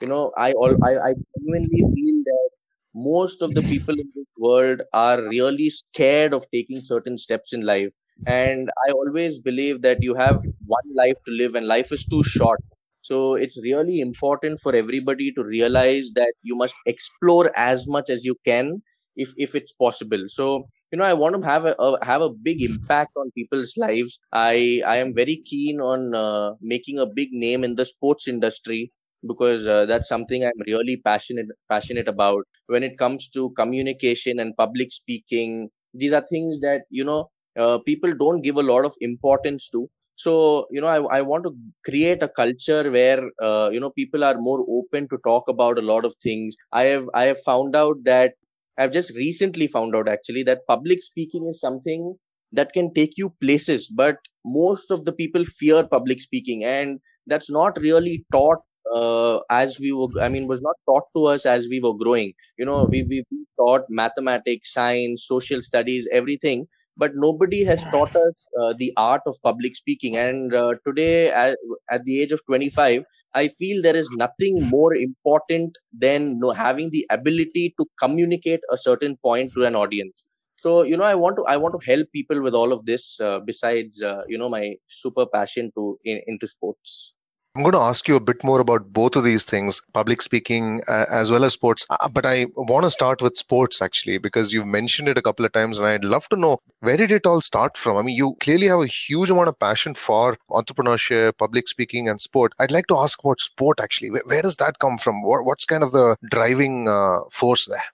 You 0.00 0.08
know, 0.08 0.32
I 0.36 0.52
all 0.52 0.76
I, 0.82 0.92
I 1.10 1.14
genuinely 1.36 1.84
feel 1.94 2.16
that 2.32 2.50
most 2.96 3.42
of 3.42 3.54
the 3.54 3.62
people 3.62 3.94
in 4.00 4.10
this 4.16 4.34
world 4.38 4.82
are 4.92 5.22
really 5.28 5.70
scared 5.70 6.34
of 6.34 6.46
taking 6.52 6.82
certain 6.82 7.18
steps 7.18 7.52
in 7.52 7.62
life. 7.62 7.90
And 8.26 8.70
i 8.88 8.90
always 8.90 9.38
believe 9.38 9.82
that 9.82 10.02
you 10.02 10.14
have 10.14 10.36
one 10.66 10.88
life 10.96 11.18
to 11.26 11.32
live 11.32 11.54
and 11.54 11.66
life 11.66 11.92
is 11.92 12.04
too 12.06 12.22
short. 12.24 12.60
So 13.02 13.34
it's 13.36 13.60
really 13.62 14.00
important 14.00 14.60
for 14.60 14.74
everybody 14.74 15.30
to 15.32 15.44
realize 15.44 16.10
that 16.16 16.34
you 16.42 16.56
must 16.56 16.74
explore 16.86 17.52
as 17.56 17.86
much 17.86 18.10
as 18.10 18.24
you 18.24 18.34
can 18.44 18.82
if 19.16 19.32
if 19.36 19.54
it's 19.54 19.72
possible. 19.72 20.24
So 20.28 20.68
you 20.92 20.98
know 20.98 21.04
i 21.04 21.14
want 21.14 21.34
to 21.40 21.46
have 21.48 21.64
a, 21.66 21.74
a 21.78 22.04
have 22.04 22.22
a 22.22 22.30
big 22.48 22.62
impact 22.62 23.12
on 23.16 23.30
people's 23.32 23.74
lives. 23.76 24.18
I 24.32 24.82
i 24.86 24.96
am 24.96 25.14
very 25.14 25.36
keen 25.52 25.80
on 25.80 26.14
uh, 26.14 26.54
making 26.60 26.98
a 26.98 27.06
big 27.06 27.28
name 27.32 27.64
in 27.64 27.74
the 27.76 27.84
sports 27.84 28.28
industry 28.28 28.92
because 29.26 29.66
uh, 29.66 29.86
that's 29.86 30.08
something 30.08 30.44
i'm 30.44 30.62
really 30.66 30.96
passionate 31.04 31.46
passionate 31.70 32.08
about. 32.08 32.42
When 32.66 32.82
it 32.82 32.98
comes 32.98 33.28
to 33.30 33.50
communication 33.50 34.38
and 34.40 34.56
public 34.56 34.92
speaking 34.92 35.68
these 35.94 36.12
are 36.12 36.24
things 36.30 36.60
that 36.60 36.82
you 36.90 37.04
know 37.04 37.30
uh, 37.58 37.78
people 37.78 38.12
don't 38.14 38.42
give 38.42 38.56
a 38.56 38.62
lot 38.62 38.84
of 38.84 38.94
importance 39.00 39.68
to. 39.70 39.88
So 40.16 40.66
you 40.70 40.80
know 40.80 40.88
I, 40.88 41.18
I 41.18 41.22
want 41.22 41.44
to 41.44 41.54
create 41.84 42.22
a 42.22 42.28
culture 42.28 42.90
where 42.90 43.22
uh, 43.42 43.70
you 43.72 43.80
know 43.80 43.90
people 43.90 44.24
are 44.24 44.36
more 44.38 44.64
open 44.68 45.08
to 45.08 45.18
talk 45.26 45.48
about 45.48 45.78
a 45.78 45.82
lot 45.82 46.04
of 46.04 46.14
things. 46.22 46.54
I 46.72 46.84
have 46.84 47.06
i 47.14 47.24
have 47.24 47.40
found 47.44 47.76
out 47.76 47.96
that 48.04 48.32
i've 48.78 48.92
just 48.92 49.14
recently 49.16 49.66
found 49.66 49.94
out 49.96 50.08
actually 50.08 50.42
that 50.42 50.66
public 50.68 51.02
speaking 51.02 51.46
is 51.50 51.60
something 51.60 52.14
that 52.52 52.72
can 52.72 52.92
take 52.94 53.14
you 53.16 53.28
places 53.42 53.88
but 53.88 54.16
most 54.44 54.90
of 54.90 55.04
the 55.04 55.12
people 55.12 55.44
fear 55.44 55.86
public 55.86 56.20
speaking 56.20 56.64
and 56.64 56.98
that's 57.26 57.50
not 57.50 57.78
really 57.80 58.24
taught 58.32 58.58
uh, 58.94 59.40
as 59.50 59.78
we 59.80 59.92
were 59.92 60.08
i 60.22 60.28
mean 60.28 60.46
was 60.46 60.62
not 60.62 60.76
taught 60.88 61.04
to 61.16 61.26
us 61.26 61.46
as 61.46 61.68
we 61.68 61.80
were 61.80 61.94
growing. 61.94 62.32
You 62.58 62.64
know 62.64 62.84
we 62.84 63.02
we 63.02 63.24
taught 63.58 63.82
mathematics 63.88 64.72
science 64.72 65.26
social 65.26 65.62
studies 65.62 66.08
everything 66.12 66.66
but 66.96 67.12
nobody 67.14 67.62
has 67.64 67.84
taught 67.92 68.14
us 68.26 68.48
uh, 68.60 68.72
the 68.78 68.92
art 68.96 69.20
of 69.26 69.36
public 69.42 69.76
speaking. 69.76 70.16
And 70.16 70.54
uh, 70.54 70.74
today 70.86 71.30
at, 71.30 71.58
at, 71.90 72.04
the 72.04 72.20
age 72.22 72.32
of 72.32 72.40
25 72.46 73.04
i 73.34 73.48
feel 73.48 73.82
there 73.82 73.96
is 73.96 74.08
nothing 74.12 74.68
more 74.70 74.94
important 74.94 75.76
than 75.92 76.40
having 76.56 76.90
the 76.90 77.06
ability 77.10 77.74
to 77.78 77.86
communicate 78.00 78.60
a 78.70 78.76
certain 78.76 79.16
point 79.16 79.52
to 79.54 79.64
an 79.64 79.76
audience. 79.76 80.22
So 80.56 80.82
you 80.82 80.96
know 80.96 81.04
i 81.04 81.14
want 81.14 81.36
to 81.36 81.44
i 81.44 81.56
want 81.56 81.78
to 81.78 81.86
help 81.90 82.10
people 82.12 82.40
with 82.40 82.54
all 82.54 82.72
of 82.72 82.86
this 82.86 83.20
uh, 83.20 83.40
besides 83.40 84.02
uh, 84.02 84.22
you 84.26 84.38
know 84.38 84.48
my 84.48 84.74
super 84.88 85.26
passion 85.26 85.70
to 85.76 85.98
in, 86.04 86.22
into 86.26 86.46
sports 86.46 87.12
I'm 87.56 87.62
going 87.62 87.72
to 87.72 87.78
ask 87.78 88.06
you 88.06 88.16
a 88.16 88.20
bit 88.20 88.44
more 88.44 88.60
about 88.60 88.92
both 88.92 89.16
of 89.16 89.24
these 89.24 89.42
things, 89.44 89.80
public 89.94 90.20
speaking 90.20 90.82
uh, 90.88 91.06
as 91.10 91.30
well 91.30 91.42
as 91.42 91.54
sports. 91.54 91.86
Uh, 91.88 92.06
but 92.10 92.26
I 92.26 92.48
want 92.54 92.84
to 92.84 92.90
start 92.90 93.22
with 93.22 93.34
sports 93.38 93.80
actually, 93.80 94.18
because 94.18 94.52
you've 94.52 94.66
mentioned 94.66 95.08
it 95.08 95.16
a 95.16 95.22
couple 95.22 95.46
of 95.46 95.52
times, 95.52 95.78
and 95.78 95.86
I'd 95.86 96.04
love 96.04 96.28
to 96.28 96.36
know 96.36 96.58
where 96.80 96.98
did 96.98 97.10
it 97.10 97.24
all 97.24 97.40
start 97.40 97.78
from? 97.78 97.96
I 97.96 98.02
mean, 98.02 98.14
you 98.14 98.36
clearly 98.40 98.66
have 98.66 98.80
a 98.80 98.86
huge 98.86 99.30
amount 99.30 99.48
of 99.48 99.58
passion 99.58 99.94
for 99.94 100.36
entrepreneurship, 100.50 101.38
public 101.38 101.66
speaking, 101.66 102.10
and 102.10 102.20
sport. 102.20 102.52
I'd 102.58 102.70
like 102.70 102.88
to 102.88 102.98
ask 102.98 103.24
about 103.24 103.40
sport 103.40 103.80
actually. 103.80 104.10
Where, 104.10 104.24
where 104.26 104.42
does 104.42 104.56
that 104.56 104.78
come 104.78 104.98
from? 104.98 105.22
What, 105.22 105.46
what's 105.46 105.64
kind 105.64 105.82
of 105.82 105.92
the 105.92 106.16
driving 106.30 106.90
uh, 106.90 107.20
force 107.32 107.64
there? 107.64 107.84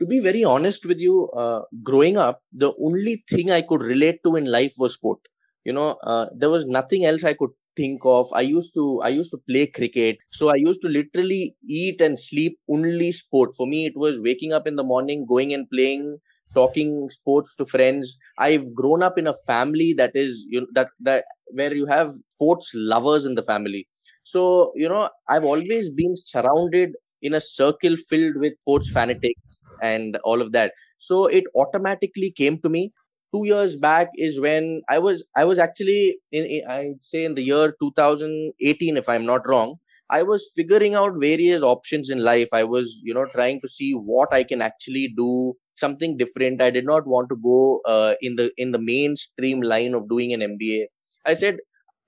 To 0.00 0.06
be 0.06 0.20
very 0.20 0.44
honest 0.44 0.84
with 0.84 1.00
you, 1.00 1.30
uh, 1.30 1.62
growing 1.82 2.18
up, 2.18 2.42
the 2.52 2.74
only 2.78 3.24
thing 3.26 3.50
I 3.50 3.62
could 3.62 3.80
relate 3.80 4.22
to 4.24 4.36
in 4.36 4.44
life 4.44 4.74
was 4.76 4.92
sport 4.92 5.20
you 5.64 5.72
know 5.72 5.96
uh, 6.02 6.26
there 6.36 6.50
was 6.50 6.66
nothing 6.66 7.04
else 7.04 7.24
i 7.24 7.32
could 7.32 7.50
think 7.76 8.00
of 8.04 8.28
i 8.34 8.40
used 8.40 8.74
to 8.74 9.00
i 9.02 9.08
used 9.08 9.30
to 9.32 9.38
play 9.48 9.66
cricket. 9.66 10.18
So 10.30 10.48
i 10.48 10.54
used 10.56 10.82
to 10.82 10.88
literally 10.88 11.56
eat 11.68 12.00
and 12.00 12.18
sleep 12.18 12.58
only 12.68 13.12
sport. 13.12 13.54
For 13.56 13.66
me 13.66 13.86
it 13.86 13.96
was 13.96 14.20
waking 14.20 14.52
up 14.52 14.66
in 14.66 14.76
the 14.76 14.84
morning 14.84 15.26
going 15.28 15.52
and 15.54 15.68
playing 15.70 16.18
talking 16.54 17.08
sports 17.10 17.54
to 17.56 17.64
friends. 17.64 18.16
I've 18.38 18.74
grown 18.74 19.02
up 19.02 19.18
in 19.18 19.26
a 19.26 19.34
family 19.46 19.92
that 19.94 20.12
is 20.14 20.44
you 20.48 20.60
know 20.62 20.66
that 20.74 20.88
that 21.00 21.24
where 21.52 21.74
you 21.74 21.86
have 21.86 22.12
sports 22.36 22.72
lovers 22.74 23.26
in 23.26 23.34
the 23.34 23.42
family. 23.42 23.86
So 24.22 24.72
you 24.74 24.88
know 24.88 25.08
i've 25.28 25.44
always 25.44 25.90
been 25.90 26.14
surrounded 26.14 26.90
in 27.22 27.34
a 27.34 27.40
circle 27.40 27.96
filled 28.08 28.36
with 28.36 28.52
sports 28.60 28.90
fanatics 28.90 29.62
and 29.82 30.16
all 30.24 30.40
of 30.42 30.52
that. 30.52 30.72
So 30.98 31.26
it 31.26 31.44
automatically 31.56 32.30
came 32.30 32.58
to 32.62 32.68
me 32.68 32.92
two 33.34 33.44
years 33.46 33.76
back 33.76 34.08
is 34.16 34.40
when 34.40 34.82
I 34.88 34.98
was 34.98 35.24
I 35.36 35.44
was 35.44 35.58
actually 35.58 36.18
in, 36.32 36.62
I'd 36.68 37.02
say 37.02 37.24
in 37.24 37.34
the 37.34 37.42
year 37.42 37.74
2018 37.80 38.96
if 38.96 39.08
I'm 39.08 39.26
not 39.26 39.48
wrong 39.48 39.76
I 40.10 40.22
was 40.22 40.50
figuring 40.54 40.94
out 40.94 41.14
various 41.18 41.62
options 41.62 42.10
in 42.10 42.18
life. 42.22 42.48
I 42.52 42.64
was 42.64 43.00
you 43.04 43.14
know 43.14 43.26
trying 43.26 43.60
to 43.62 43.68
see 43.68 43.92
what 43.92 44.32
I 44.32 44.44
can 44.44 44.62
actually 44.62 45.12
do 45.16 45.54
something 45.76 46.16
different. 46.16 46.62
I 46.62 46.70
did 46.70 46.84
not 46.86 47.06
want 47.06 47.28
to 47.30 47.36
go 47.36 47.80
uh, 47.86 48.14
in 48.20 48.36
the 48.36 48.52
in 48.58 48.72
the 48.72 48.80
mainstream 48.80 49.62
line 49.62 49.94
of 49.94 50.08
doing 50.08 50.32
an 50.32 50.40
MBA 50.40 50.86
I 51.26 51.34
said 51.34 51.58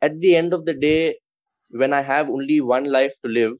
at 0.02 0.20
the 0.20 0.36
end 0.36 0.52
of 0.54 0.66
the 0.66 0.74
day 0.74 1.16
when 1.70 1.92
I 1.92 2.02
have 2.02 2.28
only 2.30 2.60
one 2.60 2.84
life 2.84 3.14
to 3.24 3.30
live 3.30 3.54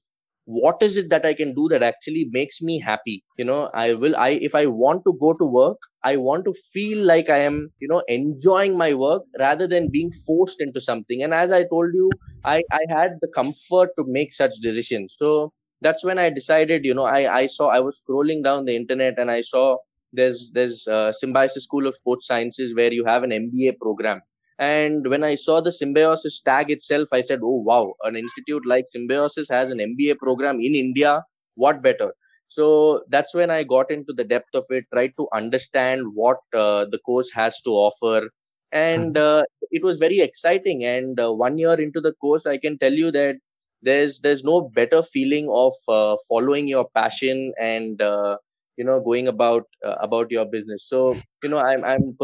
what 0.46 0.82
is 0.82 0.96
it 0.96 1.10
that 1.10 1.26
i 1.26 1.34
can 1.34 1.52
do 1.54 1.68
that 1.68 1.82
actually 1.82 2.26
makes 2.32 2.62
me 2.62 2.78
happy? 2.80 3.22
You 3.36 3.44
know 3.44 3.70
i 3.74 3.94
will 3.94 4.16
i 4.16 4.30
if 4.48 4.54
i 4.54 4.66
want 4.66 5.02
to 5.06 5.12
go 5.20 5.32
to 5.34 5.44
work 5.44 5.78
i 6.04 6.16
want 6.16 6.44
to 6.46 6.54
feel 6.72 7.04
like 7.04 7.28
i 7.28 7.38
am 7.38 7.70
you 7.80 7.88
know 7.88 8.02
enjoying 8.08 8.76
my 8.78 8.94
work 8.94 9.22
rather 9.38 9.66
than 9.66 9.90
being 9.90 10.10
forced 10.26 10.60
into 10.60 10.80
something. 10.80 11.22
And 11.22 11.34
as 11.34 11.52
i 11.52 11.64
told 11.64 11.94
you 11.94 12.16
i 12.44 12.62
i 12.72 12.80
had 12.88 13.18
the 13.20 13.28
comfort 13.34 13.90
to 13.98 14.04
make 14.06 14.32
such 14.32 14.54
decisions. 14.62 15.16
So 15.18 15.52
that's 15.82 16.04
when 16.04 16.18
i 16.18 16.30
decided 16.30 16.84
you 16.84 16.94
know 16.94 17.04
i 17.04 17.20
i 17.40 17.46
saw 17.46 17.68
i 17.68 17.80
was 17.80 18.00
scrolling 18.00 18.42
down 18.44 18.64
the 18.64 18.74
internet 18.74 19.18
and 19.18 19.30
i 19.30 19.40
saw 19.42 19.76
there's 20.12 20.50
there's 20.54 20.86
uh, 20.88 21.12
symbiosis 21.12 21.64
school 21.64 21.86
of 21.86 21.94
sports 21.94 22.26
sciences 22.26 22.74
where 22.74 22.92
you 22.92 23.04
have 23.04 23.22
an 23.22 23.30
mba 23.30 23.76
program 23.78 24.20
and 24.58 25.08
when 25.08 25.22
I 25.22 25.34
saw 25.34 25.60
the 25.60 25.72
Symbiosis 25.72 26.40
tag 26.40 26.70
itself, 26.70 27.08
I 27.12 27.20
said, 27.20 27.40
oh, 27.42 27.62
wow, 27.62 27.94
an 28.04 28.16
institute 28.16 28.64
like 28.66 28.86
Symbiosis 28.86 29.48
has 29.50 29.70
an 29.70 29.78
MBA 29.78 30.18
program 30.18 30.60
in 30.60 30.74
India. 30.74 31.22
What 31.56 31.82
better? 31.82 32.14
So 32.48 33.04
that's 33.08 33.34
when 33.34 33.50
I 33.50 33.64
got 33.64 33.90
into 33.90 34.12
the 34.12 34.24
depth 34.24 34.54
of 34.54 34.64
it, 34.70 34.84
tried 34.92 35.12
to 35.18 35.28
understand 35.32 36.06
what 36.14 36.38
uh, 36.54 36.86
the 36.86 36.98
course 37.04 37.30
has 37.32 37.60
to 37.62 37.70
offer. 37.70 38.30
And 38.72 39.16
hmm. 39.16 39.22
uh, 39.22 39.42
it 39.70 39.82
was 39.82 39.98
very 39.98 40.20
exciting. 40.20 40.84
And 40.84 41.20
uh, 41.20 41.32
one 41.32 41.58
year 41.58 41.74
into 41.74 42.00
the 42.00 42.12
course, 42.14 42.46
I 42.46 42.56
can 42.56 42.78
tell 42.78 42.92
you 42.92 43.10
that 43.10 43.36
there's 43.82 44.20
there's 44.20 44.42
no 44.42 44.62
better 44.74 45.02
feeling 45.02 45.48
of 45.50 45.74
uh, 45.88 46.16
following 46.28 46.66
your 46.66 46.88
passion 46.94 47.52
and 47.60 48.00
uh, 48.00 48.36
you 48.76 48.84
know 48.84 49.00
going 49.00 49.28
about 49.28 49.64
uh, 49.84 49.96
about 50.00 50.30
your 50.30 50.46
business 50.46 50.88
so 50.88 51.14
you 51.42 51.48
know 51.48 51.58
i'm 51.58 51.84
i'm 51.84 52.16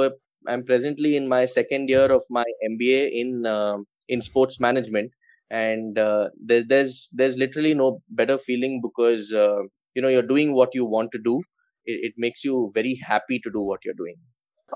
I'm 0.49 0.65
presently 0.65 1.17
in 1.17 1.29
my 1.29 1.45
second 1.47 1.89
year 1.89 2.13
of 2.13 2.23
my 2.31 2.45
MBA 2.69 3.11
in 3.13 3.47
uh, 3.47 3.79
in 4.09 4.23
sports 4.23 4.61
management, 4.61 5.13
and 5.51 5.99
uh, 5.99 6.31
there, 6.45 6.63
there's 6.63 7.09
there's 7.13 7.37
literally 7.37 7.75
no 7.75 8.03
better 8.11 8.39
feeling 8.39 8.81
because 8.83 9.33
uh, 9.33 9.63
you 9.95 10.03
know 10.03 10.09
you're 10.09 10.31
doing 10.35 10.55
what 10.55 10.71
you 10.75 10.85
want 10.85 11.13
to 11.13 11.19
do. 11.19 11.43
It, 11.85 12.01
it 12.09 12.13
makes 12.17 12.45
you 12.45 12.71
very 12.75 12.95
happy 12.95 13.41
to 13.41 13.51
do 13.51 13.61
what 13.61 13.81
you're 13.85 13.95
doing. 13.95 14.17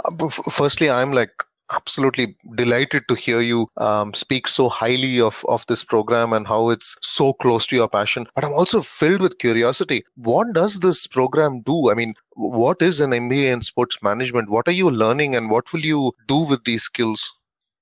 Uh, 0.04 0.28
firstly, 0.28 0.90
I'm 0.90 1.12
like 1.12 1.32
absolutely 1.73 2.37
delighted 2.54 3.04
to 3.08 3.14
hear 3.14 3.40
you 3.40 3.68
um, 3.76 4.14
speak 4.14 4.46
so 4.49 4.68
highly 4.68 5.20
of, 5.20 5.44
of 5.49 5.66
this 5.66 5.85
program 5.85 6.32
and 6.32 6.46
how 6.46 6.70
it's 6.70 6.96
so 7.02 7.32
close 7.32 7.66
to 7.66 7.76
your 7.76 7.88
passion. 7.88 8.26
But 8.35 8.44
I'm 8.44 8.52
also 8.52 8.82
filled 8.82 9.20
with 9.20 9.38
curiosity. 9.38 10.04
What 10.16 10.52
does 10.52 10.80
this 10.80 11.06
program 11.06 11.62
do? 11.62 11.90
I 11.90 11.94
mean, 11.94 12.14
what 12.35 12.82
is 12.82 13.00
an 13.00 13.11
MBA 13.11 13.52
in 13.52 13.62
sports 13.62 14.02
management? 14.02 14.50
What 14.50 14.68
are 14.68 14.73
you 14.73 14.90
learning 14.90 15.35
and 15.35 15.50
what 15.50 15.73
will 15.73 15.85
you 15.85 16.12
do 16.28 16.38
with 16.38 16.64
these 16.64 16.82
skills? 16.82 17.32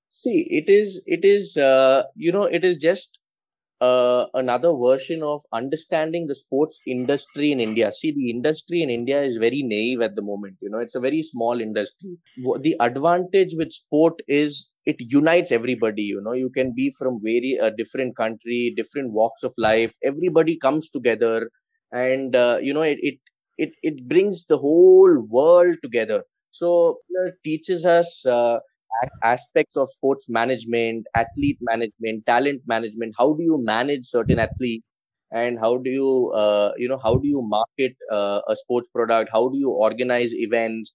See, 0.09 0.47
it 0.49 0.69
is, 0.69 1.01
it 1.05 1.25
is, 1.25 1.57
uh, 1.57 2.03
you 2.15 2.31
know, 2.31 2.43
it 2.43 2.63
is 2.63 2.77
just 2.77 3.19
uh, 3.81 4.25
another 4.33 4.73
version 4.73 5.21
of 5.23 5.41
understanding 5.53 6.27
the 6.27 6.35
sports 6.35 6.79
industry 6.87 7.51
in 7.51 7.59
India. 7.59 7.91
See, 7.91 8.11
the 8.11 8.29
industry 8.29 8.81
in 8.81 8.89
India 8.89 9.21
is 9.21 9.37
very 9.37 9.61
naive 9.63 10.01
at 10.01 10.15
the 10.15 10.21
moment. 10.21 10.57
You 10.61 10.69
know, 10.69 10.79
it's 10.79 10.95
a 10.95 10.99
very 10.99 11.21
small 11.21 11.59
industry. 11.61 12.17
The 12.61 12.75
advantage 12.79 13.53
with 13.55 13.71
sport 13.73 14.21
is 14.27 14.69
it 14.85 14.97
unites 14.99 15.51
everybody. 15.51 16.03
You 16.03 16.21
know, 16.21 16.33
you 16.33 16.49
can 16.49 16.73
be 16.75 16.91
from 16.97 17.19
very 17.21 17.57
a 17.61 17.71
different 17.71 18.15
country, 18.15 18.73
different 18.75 19.11
walks 19.11 19.43
of 19.43 19.53
life. 19.57 19.95
Everybody 20.03 20.57
comes 20.57 20.89
together, 20.89 21.49
and 21.91 22.35
uh, 22.35 22.59
you 22.61 22.73
know, 22.73 22.83
it, 22.83 22.97
it 23.01 23.15
it 23.57 23.71
it 23.83 24.07
brings 24.07 24.45
the 24.45 24.57
whole 24.57 25.21
world 25.29 25.77
together. 25.83 26.23
So 26.51 26.99
it 27.27 27.35
teaches 27.43 27.85
us. 27.85 28.25
Aspects 29.23 29.75
of 29.77 29.89
sports 29.89 30.27
management, 30.29 31.05
athlete 31.15 31.57
management, 31.61 32.25
talent 32.25 32.61
management. 32.67 33.13
How 33.17 33.33
do 33.33 33.43
you 33.43 33.57
manage 33.61 34.05
certain 34.05 34.39
athletes? 34.39 34.85
and 35.31 35.57
how 35.59 35.77
do 35.77 35.89
you 35.89 36.31
uh, 36.35 36.71
you 36.77 36.87
know 36.87 36.99
how 37.03 37.15
do 37.15 37.27
you 37.27 37.41
market 37.41 37.95
uh, 38.11 38.41
a 38.47 38.55
sports 38.55 38.87
product 38.89 39.29
how 39.33 39.49
do 39.49 39.57
you 39.57 39.71
organize 39.71 40.33
events 40.35 40.91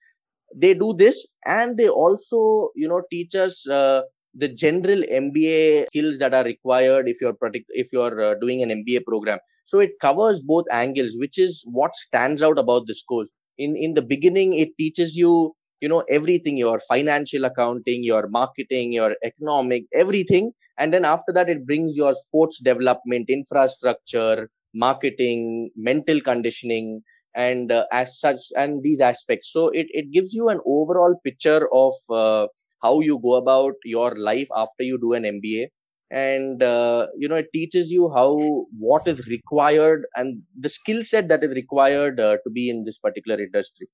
they 0.54 0.74
do 0.74 0.94
this 0.94 1.34
and 1.46 1.76
they 1.78 1.88
also 1.88 2.70
you 2.74 2.88
know 2.88 3.02
teach 3.10 3.34
us 3.34 3.68
uh, 3.68 4.02
the 4.34 4.48
general 4.48 5.02
mba 5.20 5.84
skills 5.86 6.18
that 6.18 6.34
are 6.34 6.44
required 6.44 7.08
if 7.08 7.20
you're 7.20 7.34
predict- 7.34 7.70
if 7.70 7.92
you're 7.92 8.20
uh, 8.22 8.34
doing 8.40 8.62
an 8.62 8.70
mba 8.70 9.04
program 9.04 9.38
so 9.64 9.80
it 9.80 9.92
covers 10.00 10.40
both 10.40 10.64
angles 10.72 11.16
which 11.18 11.38
is 11.38 11.62
what 11.66 11.94
stands 11.94 12.42
out 12.42 12.58
about 12.58 12.86
this 12.86 13.02
course 13.02 13.30
in 13.58 13.76
in 13.76 13.94
the 13.94 14.02
beginning 14.02 14.54
it 14.54 14.70
teaches 14.78 15.16
you 15.16 15.54
you 15.80 15.88
know 15.88 16.04
everything 16.08 16.56
your 16.56 16.78
financial 16.80 17.44
accounting 17.44 18.02
your 18.04 18.28
marketing 18.28 18.92
your 18.92 19.16
economic 19.24 19.84
everything. 19.94 20.52
And 20.78 20.92
then 20.94 21.04
after 21.04 21.32
that 21.32 21.48
it 21.50 21.66
brings 21.66 21.96
your 21.96 22.14
sports 22.14 22.58
development 22.58 23.28
infrastructure 23.28 24.50
marketing 24.74 25.70
mental 25.76 26.20
conditioning 26.20 27.02
and 27.34 27.70
uh, 27.72 27.84
as 27.92 28.18
such 28.18 28.38
and 28.56 28.82
these 28.82 29.00
aspects. 29.00 29.52
So 29.52 29.68
it, 29.68 29.86
it 29.90 30.10
gives 30.12 30.32
you 30.34 30.48
an 30.48 30.60
overall 30.66 31.14
picture 31.24 31.68
of 31.72 31.94
uh, 32.10 32.46
how 32.82 33.00
you 33.00 33.18
go 33.22 33.34
about 33.34 33.74
your 33.84 34.14
life 34.16 34.48
after 34.56 34.82
you 34.84 34.98
do 34.98 35.12
an 35.14 35.24
mba 35.24 35.68
and 36.10 36.62
uh, 36.62 37.06
you 37.18 37.28
know 37.28 37.36
it 37.36 37.48
teaches 37.52 37.90
you 37.90 38.10
how 38.14 38.66
what 38.78 39.06
is 39.06 39.26
required 39.28 40.04
and 40.16 40.42
the 40.58 40.68
skill 40.68 41.02
set 41.02 41.28
that 41.28 41.44
is 41.44 41.54
required 41.54 42.18
uh, 42.20 42.36
to 42.44 42.50
be 42.50 42.68
in 42.70 42.84
this 42.84 42.98
particular 42.98 43.40
industry 43.40 43.86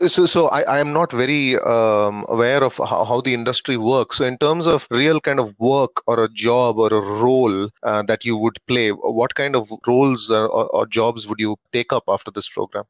So, 0.00 0.26
so 0.26 0.48
I, 0.48 0.62
I 0.62 0.78
am 0.80 0.92
not 0.92 1.12
very 1.12 1.56
um, 1.56 2.26
aware 2.28 2.64
of 2.64 2.76
how, 2.78 3.04
how, 3.04 3.20
the 3.20 3.32
industry 3.32 3.76
works. 3.76 4.16
So, 4.18 4.24
in 4.24 4.36
terms 4.38 4.66
of 4.66 4.88
real 4.90 5.20
kind 5.20 5.38
of 5.38 5.54
work 5.60 6.02
or 6.08 6.24
a 6.24 6.28
job 6.28 6.78
or 6.78 6.88
a 6.88 7.00
role 7.00 7.70
uh, 7.84 8.02
that 8.02 8.24
you 8.24 8.36
would 8.36 8.58
play, 8.66 8.90
what 8.90 9.36
kind 9.36 9.54
of 9.54 9.70
roles 9.86 10.30
or, 10.30 10.48
or 10.48 10.86
jobs 10.86 11.28
would 11.28 11.38
you 11.38 11.56
take 11.72 11.92
up 11.92 12.02
after 12.08 12.32
this 12.32 12.48
program? 12.48 12.84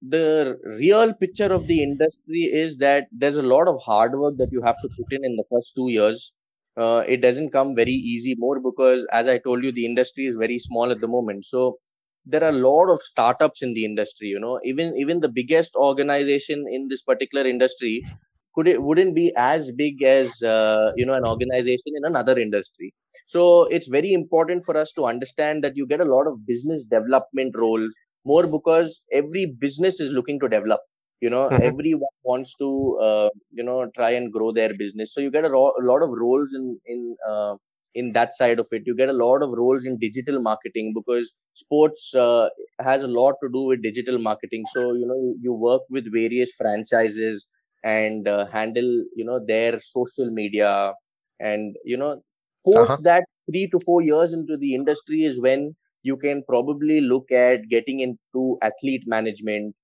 The 0.00 0.58
real 0.64 1.12
picture 1.12 1.52
of 1.52 1.66
the 1.66 1.82
industry 1.82 2.40
is 2.40 2.78
that 2.78 3.08
there's 3.12 3.36
a 3.36 3.42
lot 3.42 3.68
of 3.68 3.80
hard 3.82 4.18
work 4.18 4.38
that 4.38 4.50
you 4.50 4.62
have 4.62 4.80
to 4.80 4.88
put 4.88 5.12
in 5.12 5.24
in 5.26 5.36
the 5.36 5.44
first 5.50 5.76
two 5.76 5.90
years. 5.90 6.32
Uh, 6.74 7.04
it 7.06 7.18
doesn't 7.18 7.50
come 7.50 7.76
very 7.76 7.92
easy, 7.92 8.34
more 8.38 8.58
because, 8.60 9.06
as 9.12 9.28
I 9.28 9.36
told 9.36 9.62
you, 9.62 9.70
the 9.70 9.84
industry 9.84 10.24
is 10.24 10.36
very 10.36 10.58
small 10.58 10.90
at 10.90 11.00
the 11.00 11.06
moment. 11.08 11.44
So, 11.44 11.78
there 12.24 12.42
are 12.44 12.50
a 12.50 12.62
lot 12.68 12.90
of 12.90 13.00
startups 13.00 13.62
in 13.62 13.74
the 13.74 13.84
industry 13.84 14.28
you 14.28 14.40
know. 14.40 14.60
Even 14.64 14.94
even 14.96 15.20
the 15.20 15.28
biggest 15.28 15.74
organization 15.76 16.64
in 16.70 16.88
this 16.88 17.02
particular 17.02 17.46
industry 17.46 18.06
could 18.54 18.68
it 18.68 18.82
wouldn't 18.82 19.14
be 19.14 19.32
as 19.36 19.70
big 19.72 20.02
as 20.02 20.42
uh, 20.42 20.90
you 20.96 21.06
know 21.06 21.14
an 21.14 21.24
organization 21.24 21.92
in 21.96 22.04
another 22.04 22.38
industry. 22.38 22.92
So 23.26 23.64
it's 23.64 23.88
very 23.88 24.12
important 24.12 24.64
for 24.64 24.76
us 24.76 24.92
to 24.94 25.06
understand 25.06 25.64
that 25.64 25.76
you 25.76 25.86
get 25.86 26.00
a 26.00 26.04
lot 26.04 26.26
of 26.26 26.46
business 26.46 26.82
development 26.84 27.54
roles 27.56 27.94
more 28.24 28.46
because 28.46 29.02
every 29.12 29.46
business 29.58 30.00
is 30.00 30.10
looking 30.10 30.38
to 30.40 30.48
develop 30.48 30.80
you 31.20 31.30
know. 31.30 31.48
Mm-hmm. 31.50 31.70
everyone 31.70 32.14
wants 32.24 32.54
to 32.56 32.98
uh, 33.02 33.28
you 33.50 33.64
know 33.64 33.90
try 33.96 34.10
and 34.10 34.32
grow 34.32 34.52
their 34.52 34.74
business. 34.74 35.14
So 35.14 35.20
you 35.20 35.30
get 35.30 35.44
a, 35.44 35.50
ro- 35.50 35.74
a 35.80 35.84
lot 35.84 36.02
of 36.02 36.10
roles 36.10 36.52
in 36.54 36.78
in 36.86 37.16
uh, 37.28 37.56
in 37.94 38.12
that 38.12 38.34
side 38.34 38.58
of 38.58 38.66
it 38.72 38.82
you 38.86 38.94
get 38.96 39.08
a 39.08 39.20
lot 39.24 39.42
of 39.42 39.50
roles 39.50 39.84
in 39.84 39.98
digital 39.98 40.40
marketing 40.40 40.92
because 40.94 41.32
sports 41.54 42.14
uh, 42.14 42.48
has 42.80 43.02
a 43.02 43.08
lot 43.08 43.34
to 43.42 43.48
do 43.52 43.62
with 43.62 43.82
digital 43.82 44.18
marketing 44.18 44.64
so 44.72 44.92
you 44.92 45.06
know 45.06 45.34
you 45.40 45.52
work 45.52 45.82
with 45.90 46.12
various 46.12 46.52
franchises 46.54 47.46
and 47.84 48.28
uh, 48.28 48.46
handle 48.46 48.90
you 49.14 49.24
know 49.24 49.40
their 49.44 49.78
social 49.80 50.30
media 50.30 50.92
and 51.40 51.76
you 51.84 51.96
know 51.96 52.22
post 52.66 52.90
uh-huh. 52.90 53.02
that 53.02 53.24
3 53.50 53.68
to 53.72 53.80
4 53.80 54.02
years 54.02 54.32
into 54.32 54.56
the 54.56 54.74
industry 54.74 55.22
is 55.24 55.40
when 55.40 55.74
you 56.02 56.16
can 56.16 56.42
probably 56.48 57.00
look 57.00 57.30
at 57.30 57.68
getting 57.68 58.00
into 58.00 58.58
athlete 58.62 59.04
management 59.06 59.74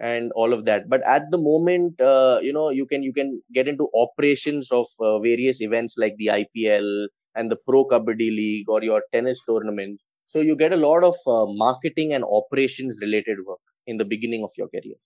and 0.00 0.30
all 0.32 0.52
of 0.52 0.64
that 0.64 0.88
but 0.88 1.02
at 1.02 1.30
the 1.30 1.38
moment 1.38 2.00
uh, 2.00 2.38
you 2.42 2.52
know 2.52 2.70
you 2.70 2.86
can 2.86 3.02
you 3.02 3.12
can 3.12 3.42
get 3.52 3.66
into 3.66 3.88
operations 3.94 4.70
of 4.70 4.86
uh, 5.00 5.18
various 5.18 5.60
events 5.60 5.96
like 5.98 6.14
the 6.18 6.26
ipl 6.26 7.06
and 7.38 7.50
the 7.54 7.60
pro 7.68 7.84
kabaddi 7.92 8.30
league 8.42 8.68
or 8.76 8.80
your 8.90 9.02
tennis 9.16 9.42
tournament 9.50 10.00
so 10.34 10.40
you 10.50 10.56
get 10.64 10.72
a 10.78 10.82
lot 10.88 11.04
of 11.12 11.16
uh, 11.36 11.46
marketing 11.66 12.12
and 12.18 12.24
operations 12.40 12.98
related 13.06 13.38
work 13.50 13.64
in 13.86 13.96
the 14.02 14.10
beginning 14.14 14.44
of 14.50 14.62
your 14.62 14.68
career 14.76 14.98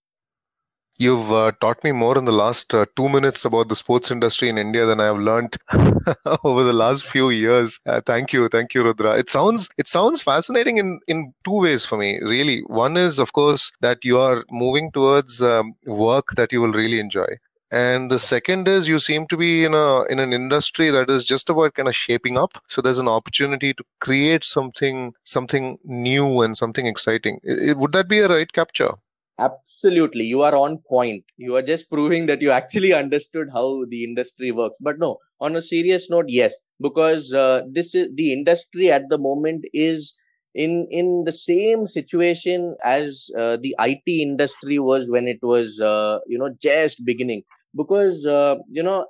You've 0.98 1.32
uh, 1.32 1.52
taught 1.60 1.82
me 1.84 1.92
more 1.92 2.16
in 2.18 2.26
the 2.26 2.32
last 2.32 2.74
uh, 2.74 2.86
two 2.96 3.08
minutes 3.08 3.44
about 3.44 3.68
the 3.68 3.74
sports 3.74 4.10
industry 4.10 4.48
in 4.48 4.58
India 4.58 4.86
than 4.86 5.00
I 5.00 5.06
have 5.06 5.18
learned 5.18 5.56
over 6.44 6.62
the 6.64 6.72
last 6.72 7.04
few 7.04 7.30
years. 7.30 7.80
Uh, 7.86 8.00
thank 8.06 8.32
you, 8.32 8.48
thank 8.48 8.74
you, 8.74 8.84
Rudhra. 8.84 9.18
It 9.18 9.28
sounds 9.30 9.68
it 9.78 9.88
sounds 9.88 10.20
fascinating 10.22 10.78
in 10.78 11.00
in 11.08 11.34
two 11.44 11.60
ways 11.62 11.84
for 11.86 11.98
me. 11.98 12.20
Really, 12.22 12.60
one 12.66 12.96
is 12.96 13.18
of 13.18 13.32
course 13.32 13.72
that 13.80 14.04
you 14.04 14.18
are 14.18 14.44
moving 14.50 14.92
towards 14.92 15.42
um, 15.42 15.74
work 15.86 16.34
that 16.36 16.52
you 16.52 16.60
will 16.60 16.72
really 16.72 17.00
enjoy, 17.00 17.26
and 17.72 18.10
the 18.10 18.18
second 18.18 18.68
is 18.68 18.86
you 18.86 18.98
seem 18.98 19.26
to 19.28 19.36
be 19.36 19.64
in 19.64 19.72
a 19.72 20.02
in 20.04 20.18
an 20.18 20.32
industry 20.34 20.90
that 20.90 21.08
is 21.08 21.24
just 21.24 21.48
about 21.48 21.72
kind 21.74 21.88
of 21.88 21.96
shaping 21.96 22.36
up. 22.36 22.62
So 22.68 22.82
there's 22.82 22.98
an 22.98 23.08
opportunity 23.08 23.72
to 23.72 23.84
create 23.98 24.44
something 24.44 25.14
something 25.24 25.78
new 25.82 26.42
and 26.42 26.54
something 26.56 26.86
exciting. 26.86 27.40
It, 27.42 27.78
would 27.78 27.92
that 27.92 28.08
be 28.08 28.18
a 28.20 28.28
right 28.28 28.52
capture? 28.52 28.90
Absolutely. 29.38 30.24
You 30.24 30.42
are 30.42 30.54
on 30.54 30.78
point. 30.86 31.24
You 31.38 31.56
are 31.56 31.62
just 31.62 31.90
proving 31.90 32.26
that 32.26 32.42
you 32.42 32.50
actually 32.50 32.92
understood 33.02 33.48
how 33.52 33.84
the 33.88 34.04
industry 34.04 34.52
works. 34.52 34.76
But 34.80 34.98
no 34.98 35.18
on 35.40 35.56
a 35.56 35.62
serious 35.62 36.10
note 36.10 36.26
yes. 36.28 36.54
Because 36.78 37.32
uh, 37.32 37.62
this 37.70 37.94
is 37.94 38.08
the 38.14 38.34
industry 38.34 38.90
at 38.90 39.08
the 39.08 39.18
moment 39.18 39.64
is 39.72 40.14
in 40.54 40.86
in 40.90 41.24
the 41.24 41.32
same 41.32 41.86
situation 41.86 42.76
as 42.84 43.30
uh, 43.38 43.56
the 43.56 43.74
IT 43.78 44.20
industry 44.20 44.78
was 44.78 45.10
when 45.10 45.26
it 45.26 45.38
was 45.42 45.80
uh, 45.80 46.18
you 46.26 46.38
know 46.38 46.50
just 46.60 47.02
beginning 47.06 47.42
because 47.76 48.26
uh, 48.26 48.56
you 48.70 48.82
know 48.82 49.06